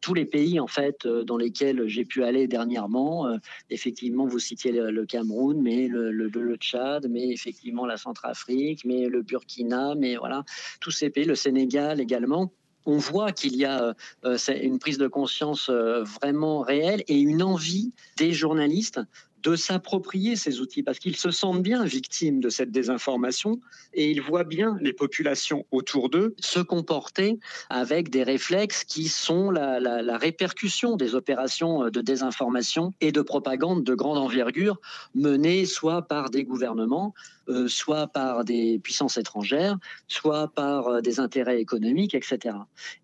tous 0.00 0.14
les 0.14 0.26
pays, 0.26 0.60
en 0.60 0.66
fait, 0.66 1.06
euh, 1.06 1.24
dans 1.24 1.36
lesquels 1.36 1.86
j'ai 1.86 2.04
pu 2.04 2.22
aller 2.22 2.48
dernièrement. 2.48 3.26
Euh, 3.26 3.36
effectivement, 3.70 4.26
vous 4.26 4.38
citiez 4.38 4.72
le, 4.72 5.06
Cameroun, 5.06 5.60
mais 5.62 5.88
le, 5.88 6.56
Tchad, 6.56 7.06
mais 7.08 7.28
effectivement 7.28 7.86
la 7.86 7.96
Centrafrique, 7.96 8.84
mais 8.84 9.08
le 9.08 9.22
Burkina, 9.22 9.94
mais 9.94 10.16
voilà, 10.16 10.44
tous 10.80 10.90
ces 10.90 11.08
pays, 11.08 11.24
le 11.24 11.34
Sénégal 11.34 12.00
également 12.00 12.52
on 12.86 12.96
voit 12.96 13.30
qu'il 13.30 13.56
y 13.56 13.66
a 13.66 13.94
une 14.22 14.78
prise 14.78 14.96
de 14.96 15.06
conscience 15.06 15.68
vraiment 15.68 16.60
réelle 16.60 17.04
et 17.08 17.20
une 17.20 17.42
envie 17.42 17.92
des 18.16 18.32
journalistes 18.32 19.00
de 19.42 19.56
s'approprier 19.56 20.36
ces 20.36 20.60
outils 20.60 20.82
parce 20.82 20.98
qu'ils 20.98 21.16
se 21.16 21.30
sentent 21.30 21.62
bien 21.62 21.84
victimes 21.84 22.40
de 22.40 22.48
cette 22.48 22.70
désinformation 22.70 23.60
et 23.94 24.10
ils 24.10 24.20
voient 24.20 24.44
bien 24.44 24.76
les 24.80 24.92
populations 24.92 25.66
autour 25.70 26.10
d'eux 26.10 26.34
se 26.40 26.60
comporter 26.60 27.38
avec 27.68 28.10
des 28.10 28.22
réflexes 28.22 28.84
qui 28.84 29.08
sont 29.08 29.50
la, 29.50 30.18
répercussion 30.18 30.96
des 30.96 31.14
opérations 31.14 31.88
de 31.88 32.00
désinformation 32.00 32.92
et 33.00 33.12
de 33.12 33.22
propagande 33.22 33.84
de 33.84 33.94
grande 33.94 34.18
envergure 34.18 34.80
menées 35.14 35.64
soit 35.64 36.02
par 36.02 36.30
des 36.30 36.44
gouvernements, 36.44 37.14
euh, 37.50 37.66
soit 37.66 38.06
par 38.06 38.44
des 38.44 38.78
puissances 38.78 39.16
étrangères, 39.18 39.76
soit 40.06 40.48
par 40.54 40.86
euh, 40.86 41.00
des 41.00 41.18
intérêts 41.18 41.60
économiques, 41.60 42.14
etc. 42.14 42.54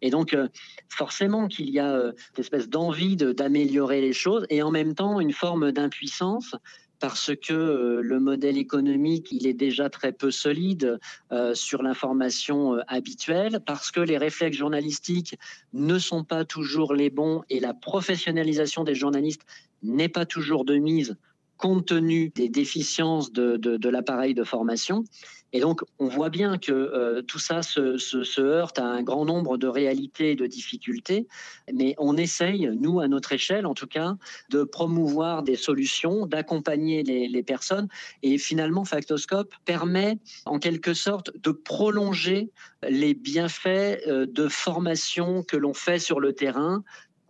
Et 0.03 0.11
donc, 0.11 0.35
euh, 0.35 0.47
forcément 0.89 1.49
qu'il 1.49 1.69
y 1.71 1.81
a 1.81 1.97
une 1.97 2.13
espèce 2.39 2.69
d'envie 2.69 3.17
d'améliorer 3.17 4.01
les 4.01 4.13
choses 4.13 4.47
et 4.49 4.63
en 4.63 4.71
même 4.71 4.95
temps 4.95 5.19
une 5.19 5.33
forme 5.33 5.73
d'impuissance 5.73 6.55
parce 7.01 7.33
que 7.37 8.01
le 8.03 8.21
modèle 8.21 8.57
économique, 8.57 9.29
il 9.31 9.47
est 9.47 9.53
déjà 9.53 9.91
très 9.91 10.13
peu 10.13 10.31
solide 10.31 10.99
sur 11.53 11.83
l'information 11.83 12.79
habituelle, 12.89 13.61
parce 13.67 13.91
que 13.91 14.01
les 14.01 14.17
réflexes 14.17 14.57
journalistiques 14.57 15.37
ne 15.75 15.99
sont 15.99 16.25
pas 16.25 16.47
toujours 16.47 16.95
les 16.95 17.11
bons 17.11 17.43
et 17.51 17.61
la 17.61 17.75
professionnalisation 17.75 18.83
des 18.83 18.95
journalistes 18.95 19.45
n'est 19.83 20.09
pas 20.09 20.25
toujours 20.25 20.65
de 20.65 20.77
mise 20.77 21.19
compte 21.57 21.87
tenu 21.87 22.31
des 22.35 22.49
déficiences 22.49 23.33
de, 23.33 23.57
de, 23.57 23.89
l'appareil 23.89 24.35
de 24.35 24.45
formation. 24.45 25.05
Et 25.53 25.61
donc, 25.61 25.83
on 25.99 26.09
voit 26.09 26.29
bien 26.29 26.59
que 26.59 26.73
euh, 26.73 27.23
tout 27.23 27.39
ça 27.39 27.63
se, 27.63 28.41
heurte 28.41 28.79
à 28.79 28.85
un 28.85 29.03
grand 29.03 29.25
nombre 29.25 29.57
de 29.57 29.67
réalités 29.67 30.33
et 30.33 30.35
de 30.35 30.47
difficultés, 30.47 31.27
mais 31.73 31.95
on 31.99 32.17
essaye, 32.17 32.69
nous, 32.79 33.01
à 33.01 33.09
notre 33.09 33.33
échelle 33.33 33.65
en 33.65 33.73
tout 33.73 33.87
cas, 33.87 34.17
de 34.51 34.65
promouvoir 34.65 35.43
des 35.43 35.57
solutions, 35.57 36.27
d'accompagner 36.27 37.05
les, 37.05 37.29
les, 37.29 37.43
personnes. 37.43 37.89
Et 38.23 38.39
finalement, 38.39 38.85
Factoscope 38.85 39.55
permet 39.65 40.19
en 40.45 40.59
quelque 40.59 40.95
sorte 40.95 41.31
de 41.43 41.53
prolonger 41.53 42.51
les 42.89 43.15
bienfaits 43.15 44.01
euh, 44.07 44.27
de 44.27 44.49
formation 44.49 45.43
que 45.43 45.57
l'on 45.57 45.75
fait 45.75 45.99
sur 45.99 46.21
le 46.21 46.33
terrain 46.33 46.85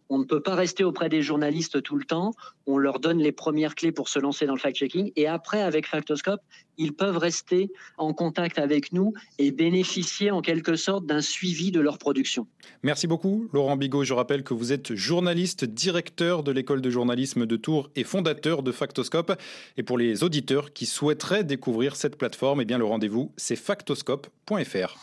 on 0.09 0.19
ne 0.19 0.25
peut 0.25 0.41
pas 0.41 0.55
rester 0.55 0.85
auprès 0.85 1.09
des 1.09 1.23
journalistes 1.23 1.83
tout 1.83 1.97
le 1.97 2.05
temps. 2.05 2.33
On 2.67 2.79
leur 2.79 3.01
donne 3.01 3.19
les 3.19 3.33
premières 3.33 3.75
clés 3.75 3.93
pour 3.93 4.09
se 4.09 4.19
lancer 4.19 4.47
dans 4.47 4.55
le 4.55 4.61
fact-checking. 4.61 5.13
Et 5.17 5.27
après, 5.27 5.63
avec 5.63 5.87
Factoscope, 5.87 6.41
ils 6.79 6.93
peuvent 6.93 7.17
rester 7.17 7.73
en 7.97 8.13
contact 8.13 8.59
avec 8.59 8.93
nous 8.93 9.15
et 9.39 9.51
bénéficier 9.51 10.31
en 10.31 10.43
quelque 10.43 10.77
sorte 10.77 11.07
d'un 11.07 11.21
suivi 11.21 11.71
de 11.71 11.81
leur 11.81 11.99
production. 11.99 12.47
Merci 12.83 13.07
beaucoup, 13.07 13.49
Laurent 13.53 13.77
Bigot. 13.77 14.05
Je 14.05 14.15
rappelle 14.15 14.43
que 14.43 14.55
vous 14.55 14.73
êtes 14.73 14.95
journaliste, 14.95 15.65
directeur 15.65 16.43
de 16.43 16.53
l'école 16.53 16.81
de 16.81 16.91
journalisme 16.91 17.47
de 17.47 17.57
Tours 17.57 17.91
et 17.97 18.05
fondateur 18.05 18.63
de 18.63 18.73
Factoscope. 18.73 19.33
Et 19.77 19.83
pour 19.83 19.99
les 19.99 20.23
auditeurs 20.23 20.73
qui 20.73 20.87
souhaiteraient 20.87 21.45
découvrir 21.45 21.97
cette 21.97 22.17
plateforme, 22.17 22.61
eh 22.61 22.65
bien, 22.65 22.79
le 22.79 22.85
rendez-vous, 22.85 23.33
c'est 23.37 23.57
factoscope.fr. 23.57 24.97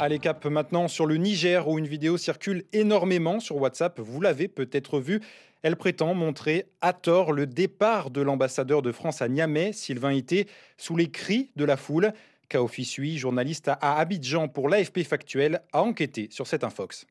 Allez 0.00 0.20
cap 0.20 0.44
maintenant 0.46 0.86
sur 0.86 1.06
le 1.06 1.16
Niger 1.16 1.66
où 1.66 1.76
une 1.76 1.88
vidéo 1.88 2.16
circule 2.16 2.64
énormément 2.72 3.40
sur 3.40 3.56
WhatsApp. 3.56 3.98
Vous 3.98 4.20
l'avez 4.20 4.46
peut-être 4.46 5.00
vu. 5.00 5.20
Elle 5.62 5.74
prétend 5.74 6.14
montrer 6.14 6.66
à 6.80 6.92
tort 6.92 7.32
le 7.32 7.46
départ 7.46 8.10
de 8.10 8.20
l'ambassadeur 8.20 8.80
de 8.80 8.92
France 8.92 9.22
à 9.22 9.28
Niamey, 9.28 9.72
Sylvain 9.72 10.12
Ité, 10.12 10.46
sous 10.76 10.94
les 10.94 11.10
cris 11.10 11.50
de 11.56 11.64
la 11.64 11.76
foule. 11.76 12.12
Kaofi 12.48 12.84
Sui, 12.84 13.18
journaliste 13.18 13.66
à 13.66 13.98
Abidjan 13.98 14.46
pour 14.46 14.68
l'AFP 14.68 15.02
Factuel, 15.02 15.62
a 15.72 15.82
enquêté 15.82 16.28
sur 16.30 16.46
cette 16.46 16.62
infox. 16.62 17.04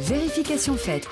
Vérification 0.00 0.74
faite. 0.74 1.08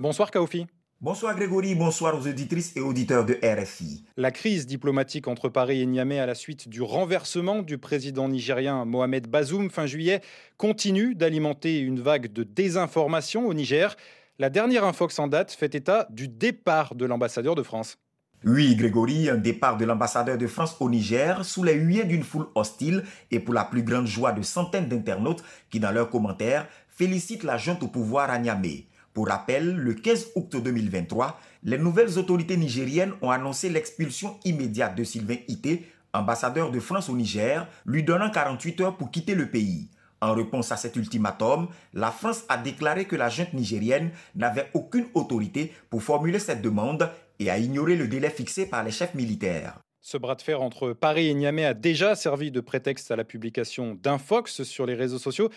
Bonsoir 0.00 0.30
Kaofi. 0.30 0.66
Bonsoir 1.00 1.34
Grégory, 1.36 1.74
bonsoir 1.74 2.14
aux 2.18 2.26
auditrices 2.26 2.74
et 2.76 2.80
auditeurs 2.80 3.26
de 3.26 3.38
RFI. 3.42 4.04
La 4.16 4.30
crise 4.30 4.66
diplomatique 4.66 5.28
entre 5.28 5.50
Paris 5.50 5.82
et 5.82 5.86
Niamey 5.86 6.18
à 6.18 6.24
la 6.24 6.34
suite 6.34 6.68
du 6.68 6.80
renversement 6.80 7.60
du 7.62 7.76
président 7.76 8.28
nigérien 8.28 8.84
Mohamed 8.86 9.26
Bazoum 9.28 9.70
fin 9.70 9.86
juillet 9.86 10.22
continue 10.56 11.14
d'alimenter 11.14 11.80
une 11.80 12.00
vague 12.00 12.32
de 12.32 12.42
désinformation 12.42 13.46
au 13.46 13.52
Niger. 13.52 13.96
La 14.38 14.48
dernière 14.48 14.84
infox 14.84 15.18
en 15.18 15.26
date 15.28 15.52
fait 15.52 15.74
état 15.74 16.06
du 16.10 16.28
départ 16.28 16.94
de 16.94 17.04
l'ambassadeur 17.04 17.54
de 17.54 17.62
France. 17.62 17.98
Oui, 18.46 18.74
Grégory, 18.76 19.28
un 19.28 19.36
départ 19.36 19.76
de 19.76 19.84
l'ambassadeur 19.84 20.38
de 20.38 20.46
France 20.46 20.76
au 20.80 20.88
Niger 20.88 21.44
sous 21.44 21.64
les 21.64 21.74
huées 21.74 22.04
d'une 22.04 22.22
foule 22.22 22.46
hostile 22.54 23.02
et 23.30 23.40
pour 23.40 23.52
la 23.54 23.64
plus 23.64 23.82
grande 23.82 24.06
joie 24.06 24.32
de 24.32 24.42
centaines 24.42 24.88
d'internautes 24.88 25.42
qui, 25.70 25.80
dans 25.80 25.92
leurs 25.92 26.10
commentaires, 26.10 26.66
félicitent 26.88 27.42
la 27.42 27.56
junte 27.58 27.82
au 27.82 27.88
pouvoir 27.88 28.30
à 28.30 28.38
Niamey. 28.38 28.86
Pour 29.14 29.28
rappel, 29.28 29.76
le 29.76 29.94
15 29.94 30.32
août 30.34 30.56
2023, 30.56 31.40
les 31.62 31.78
nouvelles 31.78 32.18
autorités 32.18 32.56
nigériennes 32.56 33.12
ont 33.22 33.30
annoncé 33.30 33.70
l'expulsion 33.70 34.36
immédiate 34.44 34.96
de 34.96 35.04
Sylvain 35.04 35.36
Ité, 35.46 35.86
ambassadeur 36.12 36.72
de 36.72 36.80
France 36.80 37.08
au 37.08 37.14
Niger, 37.16 37.64
lui 37.86 38.02
donnant 38.02 38.28
48 38.28 38.80
heures 38.80 38.96
pour 38.96 39.12
quitter 39.12 39.36
le 39.36 39.48
pays. 39.48 39.88
En 40.20 40.34
réponse 40.34 40.72
à 40.72 40.76
cet 40.76 40.96
ultimatum, 40.96 41.68
la 41.92 42.10
France 42.10 42.42
a 42.48 42.56
déclaré 42.56 43.04
que 43.04 43.14
la 43.14 43.28
junte 43.28 43.52
nigérienne 43.52 44.10
n'avait 44.34 44.68
aucune 44.74 45.06
autorité 45.14 45.72
pour 45.90 46.02
formuler 46.02 46.40
cette 46.40 46.60
demande 46.62 47.08
et 47.38 47.50
a 47.50 47.58
ignoré 47.58 47.94
le 47.94 48.08
délai 48.08 48.30
fixé 48.30 48.66
par 48.66 48.82
les 48.82 48.90
chefs 48.90 49.14
militaires. 49.14 49.78
Ce 50.00 50.18
bras 50.18 50.34
de 50.34 50.42
fer 50.42 50.60
entre 50.60 50.92
Paris 50.92 51.28
et 51.28 51.34
Niamey 51.34 51.64
a 51.64 51.72
déjà 51.72 52.16
servi 52.16 52.50
de 52.50 52.60
prétexte 52.60 53.10
à 53.10 53.16
la 53.16 53.24
publication 53.24 53.96
d'un 54.02 54.18
Fox 54.18 54.62
sur 54.64 54.86
les 54.86 54.94
réseaux 54.94 55.18
sociaux. 55.18 55.50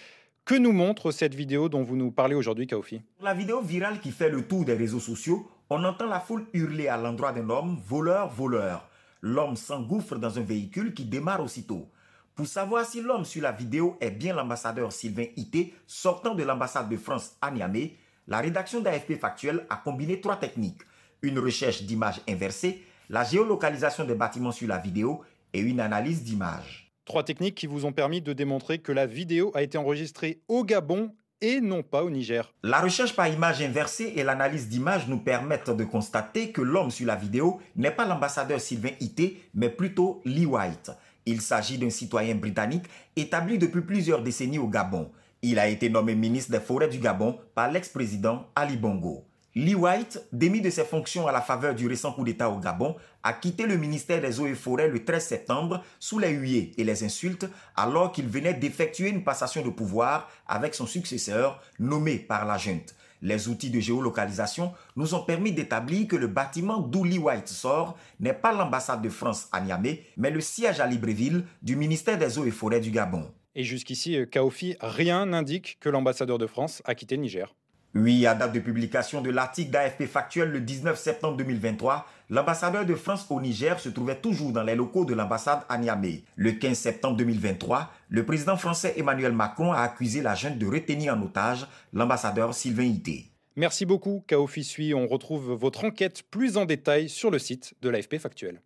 Que 0.48 0.56
nous 0.56 0.72
montre 0.72 1.12
cette 1.12 1.36
vidéo 1.36 1.68
dont 1.68 1.84
vous 1.84 1.98
nous 1.98 2.10
parlez 2.10 2.34
aujourd'hui, 2.34 2.68
Kaofi? 2.68 3.01
La 3.20 3.34
vidéo 3.34 3.60
virale 3.60 4.00
qui 4.00 4.12
fait 4.12 4.30
le 4.30 4.48
tour 4.48 4.63
des 4.63 4.75
réseaux 4.75 5.01
sociaux, 5.01 5.46
on 5.70 5.84
entend 5.84 6.06
la 6.06 6.22
foule 6.22 6.46
hurler 6.54 6.88
à 6.88 6.96
l'endroit 6.96 7.34
d'un 7.34 7.50
homme, 7.50 7.77
voleur, 7.86 8.30
voleur. 8.30 8.88
L'homme 9.22 9.58
s'engouffre 9.58 10.16
dans 10.16 10.39
un 10.39 10.44
véhicule 10.44 10.94
qui 10.94 11.04
démarre 11.04 11.44
aussitôt. 11.44 11.89
Pour 12.34 12.48
savoir 12.48 12.86
si 12.86 13.01
l'homme 13.01 13.25
sur 13.25 13.44
la 13.44 13.51
vidéo 13.51 13.98
est 14.00 14.12
bien 14.12 14.34
l'ambassadeur 14.34 14.94
Sylvain 14.94 15.25
Ité, 15.36 15.74
sortant 15.86 16.34
de 16.34 16.44
l'ambassade 16.44 16.88
de 16.88 16.96
France 16.96 17.36
à 17.42 17.51
Niamey, 17.51 17.96
la 18.30 18.39
rédaction 18.39 18.80
d'AFP 18.80 19.20
Factuel 19.20 19.66
a 19.70 19.75
combiné 19.75 20.22
trois 20.22 20.38
techniques. 20.38 20.80
Une 21.24 21.39
recherche 21.39 21.84
d'images 21.84 22.22
inversées, 22.25 22.86
la 23.10 23.25
géolocalisation 23.25 24.06
des 24.06 24.16
bâtiments 24.16 24.54
sur 24.54 24.70
la 24.70 24.77
vidéo 24.77 25.25
et 25.51 25.60
une 25.60 25.82
analyse 25.82 26.24
d'images. 26.24 26.87
Trois 27.08 27.24
techniques 27.24 27.56
qui 27.56 27.68
vous 27.68 27.86
ont 27.86 27.94
permis 27.94 28.22
de 28.22 28.34
démontrer 28.34 28.80
que 28.80 28.92
la 28.92 29.06
vidéo 29.06 29.50
a 29.56 29.64
été 29.64 29.78
enregistrée 29.78 30.42
au 30.50 30.66
Gabon 30.66 31.16
et 31.40 31.62
non 31.62 31.82
pas 31.82 32.04
au 32.04 32.10
Niger. 32.10 32.54
La 32.64 32.82
recherche 32.82 33.16
par 33.16 33.30
image 33.30 33.62
inversée 33.62 34.12
et 34.18 34.24
l'analyse 34.24 34.68
d'images 34.68 35.08
nous 35.08 35.20
permettent 35.20 35.70
de 35.70 35.86
constater 35.86 36.52
que 36.52 36.62
l'homme 36.62 36.92
sur 36.92 37.08
la 37.08 37.16
vidéo 37.16 37.62
n'est 37.78 37.92
pas 37.92 38.06
l'ambassadeur 38.06 38.60
Sylvain 38.60 38.90
Ité, 39.00 39.42
mais 39.54 39.70
plutôt 39.70 40.22
Lee 40.26 40.46
White. 40.46 40.92
Il 41.26 41.40
s'agit 41.40 41.78
d'un 41.78 41.90
citoyen 41.90 42.36
britannique 42.36 42.88
établi 43.16 43.58
depuis 43.58 43.82
plusieurs 43.84 44.22
décennies 44.22 44.60
au 44.60 44.68
Gabon. 44.68 45.10
Il 45.42 45.60
a 45.60 45.70
été 45.70 45.90
nommé 45.90 46.14
ministre 46.14 46.52
des 46.52 46.60
Forêts 46.60 46.90
du 46.90 47.00
Gabon 47.00 47.38
par 47.56 47.72
l'ex-président 47.72 48.48
Ali 48.54 48.76
Bongo. 48.76 49.24
Lee 49.58 49.74
White, 49.74 50.22
démis 50.32 50.62
de 50.62 50.70
ses 50.70 50.86
fonctions 50.86 51.26
à 51.26 51.32
la 51.32 51.42
faveur 51.42 51.74
du 51.74 51.88
récent 51.88 52.12
coup 52.14 52.24
d'État 52.24 52.48
au 52.48 52.60
Gabon, 52.60 52.96
a 53.24 53.34
quitté 53.34 53.66
le 53.66 53.76
ministère 53.76 54.22
des 54.22 54.40
Eaux 54.40 54.46
et 54.46 54.54
Forêts 54.54 54.88
le 54.88 55.04
13 55.04 55.26
septembre 55.26 55.84
sous 56.00 56.20
les 56.20 56.30
huées 56.30 56.74
et 56.78 56.84
les 56.84 57.04
insultes 57.04 57.48
alors 57.76 58.12
qu'il 58.12 58.28
venait 58.28 58.54
d'effectuer 58.54 59.10
une 59.10 59.24
passation 59.24 59.64
de 59.64 59.72
pouvoir 59.72 60.30
avec 60.46 60.76
son 60.76 60.86
successeur 60.86 61.60
nommé 61.80 62.20
par 62.20 62.46
la 62.46 62.60
junte. 62.60 62.94
Les 63.24 63.48
outils 63.50 63.72
de 63.72 63.80
géolocalisation 63.80 64.74
nous 64.96 65.16
ont 65.16 65.24
permis 65.24 65.54
d'établir 65.54 66.08
que 66.08 66.16
le 66.18 66.28
bâtiment 66.28 66.78
d'où 66.78 67.04
Lee 67.04 67.18
White 67.18 67.48
sort 67.48 67.98
n'est 68.20 68.34
pas 68.34 68.54
l'ambassade 68.54 69.02
de 69.02 69.10
France 69.10 69.48
à 69.52 69.60
Niamey, 69.60 70.04
mais 70.18 70.30
le 70.30 70.40
siège 70.40 70.80
à 70.80 70.86
Libreville 70.86 71.46
du 71.64 71.76
ministère 71.76 72.20
des 72.20 72.38
Eaux 72.38 72.46
et 72.46 72.52
Forêts 72.52 72.80
du 72.80 72.92
Gabon. 72.92 73.26
Et 73.56 73.64
jusqu'ici, 73.64 74.20
Kaofi, 74.30 74.76
rien 74.82 75.26
n'indique 75.26 75.80
que 75.80 75.90
l'ambassadeur 75.90 76.38
de 76.38 76.46
France 76.46 76.84
a 76.86 76.94
quitté 76.94 77.16
le 77.16 77.24
Niger. 77.24 77.56
Oui, 78.00 78.27
à 78.27 78.36
date 78.36 78.54
de 78.54 78.60
publication 78.60 79.22
de 79.22 79.32
l'article 79.32 79.72
d'AFP 79.72 80.06
Factuel 80.06 80.51
le 80.51 80.60
19 80.62 81.00
septembre 81.00 81.36
2023, 81.38 82.06
l'ambassadeur 82.30 82.86
de 82.86 82.94
France 82.94 83.25
au 83.32 83.42
Niger 83.42 83.80
se 83.80 83.89
trouvait 83.89 84.18
toujours 84.20 84.51
dans 84.51 84.62
les 84.62 84.75
locaux 84.75 85.04
de 85.04 85.16
l'ambassade 85.16 85.62
à 85.68 85.80
Niamey. 85.80 86.22
Le 86.36 86.51
15 86.51 86.77
septembre 86.77 87.18
2023, 87.18 87.92
le 88.10 88.24
président 88.24 88.56
français 88.56 88.94
Emmanuel 88.98 89.32
Macron 89.32 89.72
a 89.72 89.80
accusé 89.80 90.22
la 90.22 90.36
junte 90.36 90.60
de 90.60 90.68
retenir 90.68 91.16
en 91.16 91.22
otage 91.24 91.66
l'ambassadeur 91.92 92.54
Sylvain 92.54 92.84
Ité. 92.84 93.32
Merci 93.56 93.88
beaucoup, 93.88 94.24
Kao 94.27 94.46
Fissui. 94.46 94.94
On 94.94 95.08
retrouve 95.08 95.54
votre 95.54 95.84
enquête 95.84 96.22
plus 96.30 96.58
en 96.58 96.66
détail 96.66 97.10
sur 97.10 97.32
le 97.32 97.39
site 97.39 97.74
de 97.82 97.89
l'AFP 97.89 98.20
Factuel. 98.20 98.62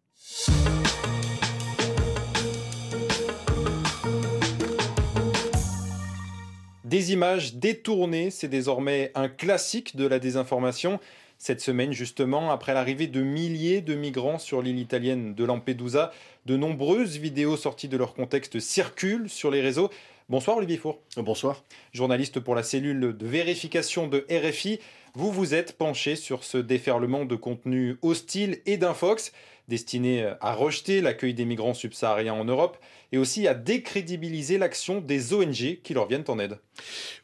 Des 6.92 7.14
images 7.14 7.54
détournées, 7.54 8.32
c'est 8.32 8.50
désormais 8.50 9.14
un 9.16 9.30
classique 9.30 9.96
de 9.96 10.06
la 10.06 10.20
désinformation. 10.20 11.00
Cette 11.38 11.62
semaine, 11.62 11.94
justement, 11.94 12.52
après 12.52 12.74
l'arrivée 12.74 13.08
de 13.08 13.22
milliers 13.22 13.80
de 13.80 13.96
migrants 13.96 14.40
sur 14.40 14.62
l'île 14.62 14.78
italienne 14.78 15.34
de 15.34 15.46
Lampedusa, 15.46 16.12
de 16.48 16.58
nombreuses 16.58 17.16
vidéos 17.16 17.56
sorties 17.56 17.88
de 17.88 17.96
leur 17.96 18.14
contexte 18.14 18.60
circulent 18.60 19.30
sur 19.30 19.52
les 19.52 19.62
réseaux. 19.62 19.90
Bonsoir 20.28 20.58
Olivier 20.58 20.76
Four. 20.76 21.00
Bonsoir. 21.16 21.64
Journaliste 21.94 22.42
pour 22.42 22.56
la 22.56 22.64
cellule 22.64 23.16
de 23.18 23.26
vérification 23.26 24.08
de 24.08 24.28
RFI, 24.30 24.82
vous 25.14 25.32
vous 25.32 25.54
êtes 25.54 25.78
penché 25.78 26.18
sur 26.18 26.44
ce 26.44 26.58
déferlement 26.58 27.24
de 27.24 27.38
contenu 27.38 27.96
hostile 28.02 28.60
et 28.66 28.76
d'infox 28.76 29.32
destiné 29.70 30.30
à 30.42 30.54
rejeter 30.54 31.00
l'accueil 31.00 31.34
des 31.34 31.46
migrants 31.46 31.74
subsahariens 31.74 32.34
en 32.34 32.44
Europe 32.44 32.78
et 33.12 33.18
aussi 33.18 33.48
à 33.48 33.54
décrédibiliser 33.54 34.58
l'action 34.58 35.02
des 35.02 35.34
ONG 35.34 35.80
qui 35.84 35.94
leur 35.94 36.08
viennent 36.08 36.24
en 36.28 36.40
aide. 36.40 36.60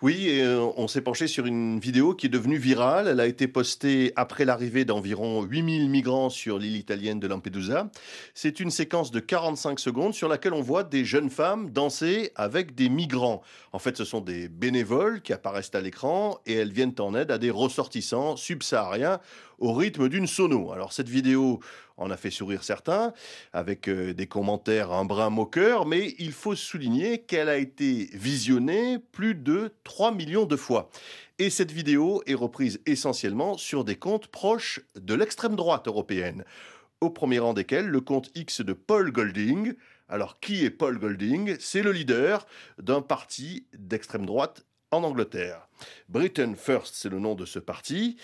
Oui, 0.01 0.27
euh, 0.41 0.59
on 0.75 0.87
s'est 0.87 1.01
penché 1.01 1.27
sur 1.27 1.45
une 1.45 1.79
vidéo 1.79 2.13
qui 2.13 2.25
est 2.25 2.29
devenue 2.29 2.57
virale. 2.57 3.07
Elle 3.07 3.19
a 3.19 3.25
été 3.25 3.47
postée 3.47 4.11
après 4.15 4.43
l'arrivée 4.45 4.85
d'environ 4.85 5.43
8000 5.43 5.89
migrants 5.89 6.29
sur 6.29 6.59
l'île 6.59 6.75
italienne 6.75 7.19
de 7.19 7.27
Lampedusa. 7.27 7.89
C'est 8.33 8.59
une 8.59 8.69
séquence 8.69 9.11
de 9.11 9.19
45 9.19 9.79
secondes 9.79 10.13
sur 10.13 10.27
laquelle 10.27 10.53
on 10.53 10.61
voit 10.61 10.83
des 10.83 11.05
jeunes 11.05 11.29
femmes 11.29 11.71
danser 11.71 12.31
avec 12.35 12.75
des 12.75 12.89
migrants. 12.89 13.41
En 13.71 13.79
fait, 13.79 13.95
ce 13.95 14.05
sont 14.05 14.21
des 14.21 14.49
bénévoles 14.49 15.21
qui 15.21 15.33
apparaissent 15.33 15.73
à 15.73 15.81
l'écran 15.81 16.39
et 16.45 16.53
elles 16.53 16.73
viennent 16.73 16.95
en 16.99 17.15
aide 17.15 17.31
à 17.31 17.37
des 17.37 17.51
ressortissants 17.51 18.35
subsahariens 18.35 19.19
au 19.59 19.73
rythme 19.73 20.09
d'une 20.09 20.27
sono. 20.27 20.71
Alors 20.71 20.93
cette 20.93 21.09
vidéo 21.09 21.59
en 21.97 22.11
a 22.11 22.17
fait 22.17 22.29
sourire 22.29 22.63
certains, 22.63 23.11
avec 23.53 23.89
euh, 23.89 24.13
des 24.13 24.27
commentaires 24.27 24.91
un 24.91 25.03
brin 25.03 25.31
moqueur, 25.31 25.76
mais 25.85 26.15
il 26.19 26.31
faut 26.31 26.55
souligner 26.55 27.19
qu'elle 27.19 27.49
a 27.49 27.57
été 27.57 28.09
visionnée 28.13 28.99
plus 28.99 29.35
de 29.35 29.71
3 29.83 30.13
millions 30.13 30.45
de 30.45 30.55
fois. 30.55 30.89
Et 31.39 31.49
cette 31.49 31.71
vidéo 31.71 32.21
est 32.25 32.33
reprise 32.33 32.79
essentiellement 32.85 33.57
sur 33.57 33.83
des 33.83 33.95
comptes 33.95 34.27
proches 34.27 34.81
de 34.95 35.13
l'extrême 35.13 35.55
droite 35.55 35.87
européenne, 35.87 36.45
au 37.01 37.09
premier 37.09 37.39
rang 37.39 37.53
desquels 37.53 37.87
le 37.87 38.01
compte 38.01 38.29
X 38.35 38.61
de 38.61 38.73
Paul 38.73 39.11
Golding. 39.11 39.73
Alors 40.09 40.39
qui 40.39 40.63
est 40.65 40.69
Paul 40.69 40.99
Golding? 40.99 41.57
C'est 41.59 41.81
le 41.81 41.91
leader 41.91 42.45
d'un 42.77 43.01
parti 43.01 43.67
d'extrême 43.73 44.25
droite 44.25 44.66
en 44.91 45.03
Angleterre. 45.03 45.67
Britain 46.09 46.53
First, 46.55 46.95
c'est 46.95 47.09
le 47.09 47.19
nom 47.19 47.35
de 47.35 47.45
ce 47.45 47.59
parti. 47.59 48.17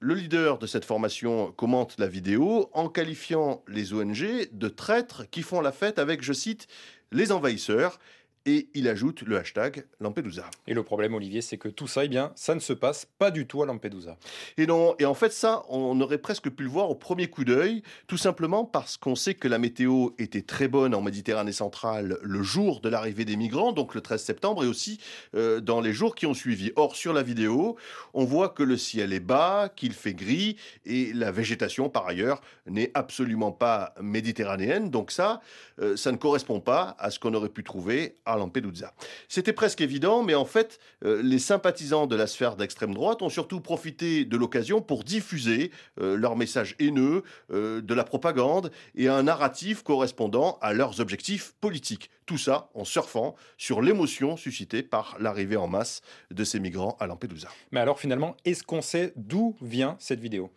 Le 0.00 0.14
leader 0.14 0.58
de 0.58 0.66
cette 0.66 0.84
formation 0.84 1.52
commente 1.52 1.96
la 1.98 2.06
vidéo 2.06 2.70
en 2.72 2.88
qualifiant 2.88 3.62
les 3.68 3.92
ONG 3.92 4.48
de 4.52 4.68
traîtres 4.68 5.28
qui 5.30 5.42
font 5.42 5.60
la 5.60 5.72
fête 5.72 5.98
avec, 5.98 6.22
je 6.22 6.32
cite, 6.32 6.68
les 7.12 7.32
envahisseurs 7.32 7.98
et 8.46 8.68
il 8.74 8.88
ajoute 8.88 9.22
le 9.22 9.36
hashtag 9.36 9.84
Lampedusa. 10.00 10.48
Et 10.68 10.74
le 10.74 10.84
problème, 10.84 11.14
Olivier, 11.14 11.42
c'est 11.42 11.58
que 11.58 11.68
tout 11.68 11.88
ça, 11.88 12.04
eh 12.04 12.08
bien, 12.08 12.32
ça 12.36 12.54
ne 12.54 12.60
se 12.60 12.72
passe 12.72 13.04
pas 13.18 13.32
du 13.32 13.46
tout 13.46 13.62
à 13.62 13.66
Lampedusa. 13.66 14.16
Et 14.56 14.66
non, 14.66 14.94
et 15.00 15.04
en 15.04 15.14
fait, 15.14 15.32
ça, 15.32 15.64
on 15.68 16.00
aurait 16.00 16.18
presque 16.18 16.48
pu 16.48 16.62
le 16.62 16.68
voir 16.68 16.88
au 16.88 16.94
premier 16.94 17.28
coup 17.28 17.44
d'œil, 17.44 17.82
tout 18.06 18.16
simplement 18.16 18.64
parce 18.64 18.96
qu'on 18.96 19.16
sait 19.16 19.34
que 19.34 19.48
la 19.48 19.58
météo 19.58 20.10
était 20.18 20.42
très 20.42 20.68
bonne 20.68 20.94
en 20.94 21.02
Méditerranée 21.02 21.52
centrale 21.52 22.18
le 22.22 22.42
jour 22.42 22.80
de 22.80 22.88
l'arrivée 22.88 23.24
des 23.24 23.36
migrants, 23.36 23.72
donc 23.72 23.94
le 23.94 24.00
13 24.00 24.22
septembre, 24.22 24.64
et 24.64 24.68
aussi 24.68 25.00
euh, 25.34 25.60
dans 25.60 25.80
les 25.80 25.92
jours 25.92 26.14
qui 26.14 26.26
ont 26.26 26.34
suivi. 26.34 26.70
Or, 26.76 26.94
sur 26.94 27.12
la 27.12 27.24
vidéo, 27.24 27.76
on 28.14 28.24
voit 28.24 28.50
que 28.50 28.62
le 28.62 28.76
ciel 28.76 29.12
est 29.12 29.20
bas, 29.20 29.70
qu'il 29.74 29.92
fait 29.92 30.14
gris, 30.14 30.56
et 30.84 31.12
la 31.12 31.32
végétation, 31.32 31.88
par 31.88 32.06
ailleurs, 32.06 32.40
n'est 32.66 32.92
absolument 32.94 33.50
pas 33.50 33.92
méditerranéenne. 34.00 34.90
Donc 34.90 35.10
ça, 35.10 35.40
euh, 35.80 35.96
ça 35.96 36.12
ne 36.12 36.16
correspond 36.16 36.60
pas 36.60 36.94
à 37.00 37.10
ce 37.10 37.18
qu'on 37.18 37.34
aurait 37.34 37.48
pu 37.48 37.64
trouver 37.64 38.14
à 38.24 38.35
Lampedusa. 38.38 38.94
C'était 39.28 39.52
presque 39.52 39.80
évident, 39.80 40.22
mais 40.22 40.34
en 40.34 40.44
fait, 40.44 40.78
euh, 41.04 41.22
les 41.22 41.38
sympathisants 41.38 42.06
de 42.06 42.16
la 42.16 42.26
sphère 42.26 42.56
d'extrême 42.56 42.94
droite 42.94 43.22
ont 43.22 43.28
surtout 43.28 43.60
profité 43.60 44.24
de 44.24 44.36
l'occasion 44.36 44.80
pour 44.80 45.04
diffuser 45.04 45.70
euh, 46.00 46.16
leurs 46.16 46.36
messages 46.36 46.76
haineux, 46.78 47.22
euh, 47.52 47.80
de 47.80 47.94
la 47.94 48.04
propagande 48.04 48.70
et 48.94 49.08
un 49.08 49.24
narratif 49.24 49.82
correspondant 49.82 50.58
à 50.60 50.72
leurs 50.72 51.00
objectifs 51.00 51.54
politiques. 51.60 52.10
Tout 52.26 52.38
ça 52.38 52.70
en 52.74 52.84
surfant 52.84 53.36
sur 53.56 53.80
l'émotion 53.80 54.36
suscitée 54.36 54.82
par 54.82 55.16
l'arrivée 55.20 55.56
en 55.56 55.68
masse 55.68 56.02
de 56.32 56.42
ces 56.42 56.58
migrants 56.58 56.96
à 56.98 57.06
Lampedusa. 57.06 57.48
Mais 57.70 57.78
alors 57.78 58.00
finalement, 58.00 58.36
est-ce 58.44 58.64
qu'on 58.64 58.82
sait 58.82 59.12
d'où 59.14 59.56
vient 59.62 59.96
cette 60.00 60.18
vidéo? 60.18 60.50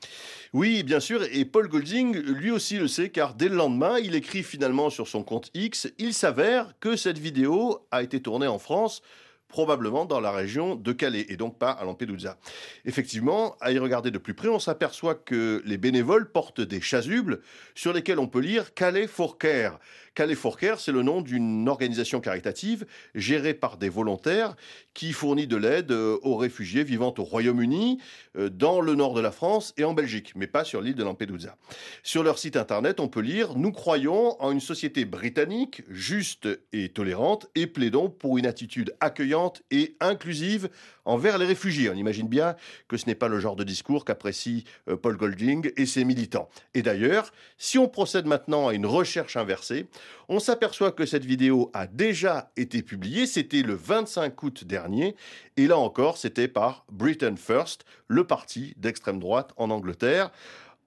Oui, 0.51 0.81
bien 0.81 0.99
sûr, 0.99 1.21
et 1.31 1.45
Paul 1.45 1.67
Golding, 1.67 2.17
lui 2.17 2.49
aussi 2.49 2.77
le 2.77 2.87
sait, 2.87 3.09
car 3.09 3.35
dès 3.35 3.49
le 3.49 3.55
lendemain, 3.55 3.99
il 3.99 4.15
écrit 4.15 4.41
finalement 4.41 4.89
sur 4.89 5.07
son 5.07 5.21
compte 5.21 5.51
X, 5.53 5.87
il 5.99 6.15
s'avère 6.15 6.73
que 6.79 6.95
cette 6.95 7.19
vidéo 7.19 7.85
a 7.91 8.01
été 8.01 8.19
tournée 8.19 8.47
en 8.47 8.57
France 8.57 9.03
probablement 9.49 10.05
dans 10.05 10.21
la 10.21 10.31
région 10.31 10.75
de 10.75 10.93
Calais 10.93 11.25
et 11.27 11.35
donc 11.35 11.57
pas 11.57 11.71
à 11.71 11.83
Lampedusa. 11.83 12.37
Effectivement, 12.85 13.57
à 13.59 13.73
y 13.73 13.79
regarder 13.79 14.11
de 14.11 14.17
plus 14.17 14.35
près, 14.35 14.47
on 14.47 14.59
s'aperçoit 14.59 15.15
que 15.15 15.61
les 15.65 15.77
bénévoles 15.77 16.31
portent 16.31 16.61
des 16.61 16.79
chasubles 16.79 17.41
sur 17.75 17.91
lesquels 17.91 18.19
on 18.19 18.27
peut 18.27 18.39
lire 18.39 18.73
Calais 18.73 19.07
for 19.07 19.37
Care. 19.37 19.79
Calais 20.15 20.35
for 20.35 20.57
Care, 20.57 20.79
c'est 20.79 20.91
le 20.91 21.01
nom 21.01 21.21
d'une 21.21 21.67
organisation 21.69 22.19
caritative 22.19 22.85
gérée 23.15 23.53
par 23.53 23.77
des 23.77 23.89
volontaires 23.89 24.55
qui 24.93 25.13
fournit 25.13 25.47
de 25.47 25.55
l'aide 25.55 25.91
euh, 25.91 26.17
aux 26.23 26.35
réfugiés 26.35 26.83
vivant 26.83 27.13
au 27.17 27.23
Royaume-Uni, 27.23 27.99
euh, 28.35 28.49
dans 28.49 28.81
le 28.81 28.95
nord 28.95 29.13
de 29.13 29.21
la 29.21 29.31
France 29.31 29.73
et 29.77 29.83
en 29.83 29.93
Belgique, 29.93 30.33
mais 30.35 30.47
pas 30.47 30.63
sur 30.63 30.81
l'île 30.81 30.95
de 30.95 31.03
Lampedusa. 31.03 31.55
Sur 32.03 32.23
leur 32.23 32.37
site 32.37 32.57
internet, 32.57 32.99
on 32.99 33.07
peut 33.07 33.21
lire 33.21 33.55
Nous 33.55 33.71
croyons 33.71 34.41
en 34.41 34.51
une 34.51 34.59
société 34.59 35.05
britannique 35.05 35.83
juste 35.89 36.47
et 36.73 36.89
tolérante 36.89 37.47
et 37.55 37.65
plaidons 37.65 38.09
pour 38.09 38.37
une 38.37 38.45
attitude 38.45 38.93
accueillante 38.99 39.38
et 39.71 39.95
inclusive 39.99 40.69
envers 41.05 41.37
les 41.37 41.45
réfugiés. 41.45 41.89
On 41.89 41.95
imagine 41.95 42.27
bien 42.27 42.55
que 42.87 42.97
ce 42.97 43.05
n'est 43.05 43.15
pas 43.15 43.27
le 43.27 43.39
genre 43.39 43.55
de 43.55 43.63
discours 43.63 44.05
qu'apprécie 44.05 44.65
euh, 44.87 44.95
Paul 44.95 45.17
Golding 45.17 45.71
et 45.77 45.85
ses 45.85 46.05
militants. 46.05 46.49
Et 46.73 46.81
d'ailleurs, 46.81 47.31
si 47.57 47.77
on 47.77 47.87
procède 47.87 48.25
maintenant 48.25 48.67
à 48.67 48.73
une 48.73 48.85
recherche 48.85 49.37
inversée, 49.37 49.87
on 50.27 50.39
s'aperçoit 50.39 50.91
que 50.91 51.05
cette 51.05 51.25
vidéo 51.25 51.71
a 51.73 51.87
déjà 51.87 52.51
été 52.57 52.83
publiée, 52.83 53.25
c'était 53.25 53.63
le 53.63 53.73
25 53.73 54.43
août 54.43 54.63
dernier, 54.63 55.15
et 55.57 55.67
là 55.67 55.77
encore, 55.77 56.17
c'était 56.17 56.47
par 56.47 56.85
Britain 56.91 57.35
First, 57.35 57.85
le 58.07 58.23
parti 58.25 58.73
d'extrême 58.77 59.19
droite 59.19 59.51
en 59.57 59.69
Angleterre 59.71 60.31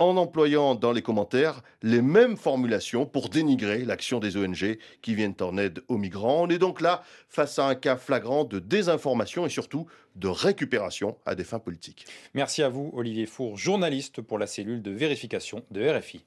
en 0.03 0.17
employant 0.17 0.75
dans 0.75 0.93
les 0.93 1.03
commentaires 1.03 1.62
les 1.83 2.03
mêmes 2.03 2.37
formulations 2.37 3.07
pour 3.07 3.29
dénigrer 3.29 3.85
l'action 3.85 4.19
des 4.19 4.37
ONG 4.37 4.79
qui 5.01 5.15
viennent 5.15 5.35
en 5.41 5.57
aide 5.59 5.83
aux 5.88 5.99
migrants. 5.99 6.43
On 6.43 6.49
est 6.49 6.59
donc 6.59 6.81
là 6.81 7.03
face 7.29 7.59
à 7.59 7.67
un 7.67 7.75
cas 7.75 7.97
flagrant 7.97 8.45
de 8.45 8.59
désinformation 8.59 9.47
et 9.47 9.51
surtout 9.51 9.87
de 10.17 10.29
récupération 10.29 11.17
à 11.25 11.35
des 11.35 11.45
fins 11.45 11.59
politiques. 11.59 12.07
Merci 12.35 12.62
à 12.62 12.69
vous, 12.69 12.91
Olivier 12.95 13.27
Four, 13.27 13.57
journaliste 13.57 14.21
pour 14.21 14.38
la 14.38 14.47
cellule 14.47 14.83
de 14.83 14.91
vérification 14.91 15.62
de 15.71 15.88
RFI. 15.88 16.25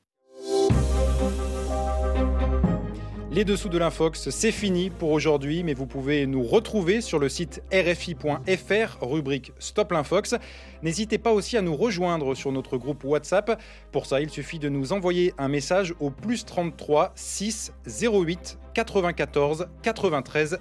Les 3.36 3.44
dessous 3.44 3.68
de 3.68 3.78
l'Infox, 3.78 4.30
c'est 4.30 4.54
fini 4.54 4.90
pour 4.90 5.12
aujourd'hui, 5.12 5.62
mais 5.62 5.74
vous 5.74 5.88
pouvez 5.88 6.26
nous 6.26 6.42
retrouver 6.42 7.02
sur 7.02 7.20
le 7.20 7.28
site 7.28 7.62
rfi.fr, 7.70 8.98
rubrique 9.02 9.52
Stop 9.60 9.92
l'Infox. 9.92 10.36
N'hésitez 10.84 11.18
pas 11.18 11.34
aussi 11.34 11.58
à 11.58 11.62
nous 11.62 11.76
rejoindre 11.76 12.34
sur 12.34 12.54
notre 12.54 12.78
groupe 12.78 13.04
WhatsApp. 13.04 13.62
Pour 13.92 14.06
ça, 14.06 14.22
il 14.22 14.30
suffit 14.30 14.58
de 14.58 14.70
nous 14.70 14.94
envoyer 14.94 15.34
un 15.38 15.50
message 15.50 15.94
au 16.00 16.12
plus 16.12 16.46
33 16.46 17.12
6 17.16 17.74
08 17.86 18.58
94 18.74 19.68
93 19.82 20.60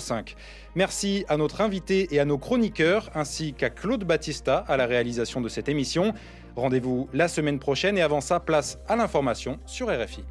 05. 0.00 0.34
Merci 0.74 1.24
à 1.28 1.36
notre 1.36 1.60
invité 1.60 2.08
et 2.10 2.18
à 2.18 2.24
nos 2.24 2.38
chroniqueurs, 2.38 3.08
ainsi 3.14 3.52
qu'à 3.52 3.70
Claude 3.70 4.02
Battista 4.02 4.64
à 4.66 4.76
la 4.76 4.86
réalisation 4.86 5.40
de 5.40 5.48
cette 5.48 5.68
émission. 5.68 6.12
Rendez-vous 6.56 7.08
la 7.12 7.28
semaine 7.28 7.60
prochaine 7.60 7.96
et 7.96 8.02
avant 8.02 8.20
ça, 8.20 8.40
place 8.40 8.80
à 8.88 8.96
l'information 8.96 9.60
sur 9.64 9.86
RFI. 9.86 10.24